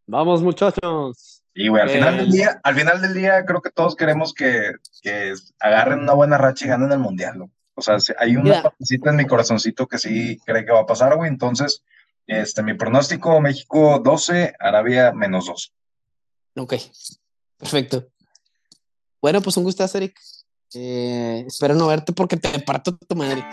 Vamos, 0.07 0.43
muchachos. 0.43 1.43
Y, 1.55 1.69
güey, 1.69 1.83
al 1.83 1.89
final 1.91 2.15
Eh. 2.15 2.17
del 2.19 2.31
día, 2.31 2.61
al 2.63 2.75
final 2.75 3.01
del 3.01 3.15
día, 3.15 3.45
creo 3.45 3.61
que 3.63 3.71
todos 3.71 3.97
queremos 3.97 4.35
que, 4.35 4.73
que 5.03 5.33
agarren 5.59 6.01
una 6.01 6.13
buena 6.13 6.37
racha 6.39 6.65
y 6.67 6.69
ganen 6.69 6.93
el 6.93 6.99
mundial, 6.99 7.39
¿no? 7.39 7.51
O 7.75 7.83
sea, 7.83 7.99
si- 7.99 8.13
hay 8.19 8.37
una 8.37 8.63
partecita 8.63 9.11
en 9.11 9.17
mi 9.17 9.27
corazoncito 9.27 9.87
que 9.87 9.99
sí 9.99 10.39
cree 10.45 10.65
que 10.65 10.73
va 10.73 10.81
a 10.81 10.87
pasar, 10.87 11.17
güey. 11.17 11.29
Entonces, 11.31 11.83
este, 12.27 12.63
mi 12.63 12.75
pronóstico, 12.75 13.41
México 13.41 13.99
12, 14.05 14.55
Arabia 14.59 15.13
menos 15.13 15.47
2. 15.47 15.73
Ok, 16.57 16.75
perfecto. 17.59 18.07
Bueno, 19.21 19.41
pues 19.43 19.57
un 19.57 19.65
gustazo, 19.65 19.99
Eric. 19.99 20.19
Eh, 20.75 21.45
espero 21.47 21.75
no 21.75 21.87
verte 21.87 22.13
porque 22.13 22.37
te 22.37 22.59
parto 22.61 22.97
tu 22.97 23.17
madre. 23.17 23.45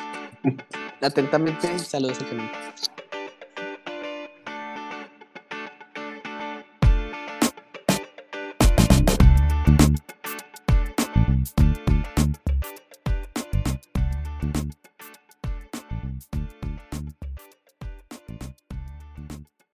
Atentamente, 1.02 1.80
saludos 1.80 2.20
al 2.20 2.30
canal. 2.30 2.52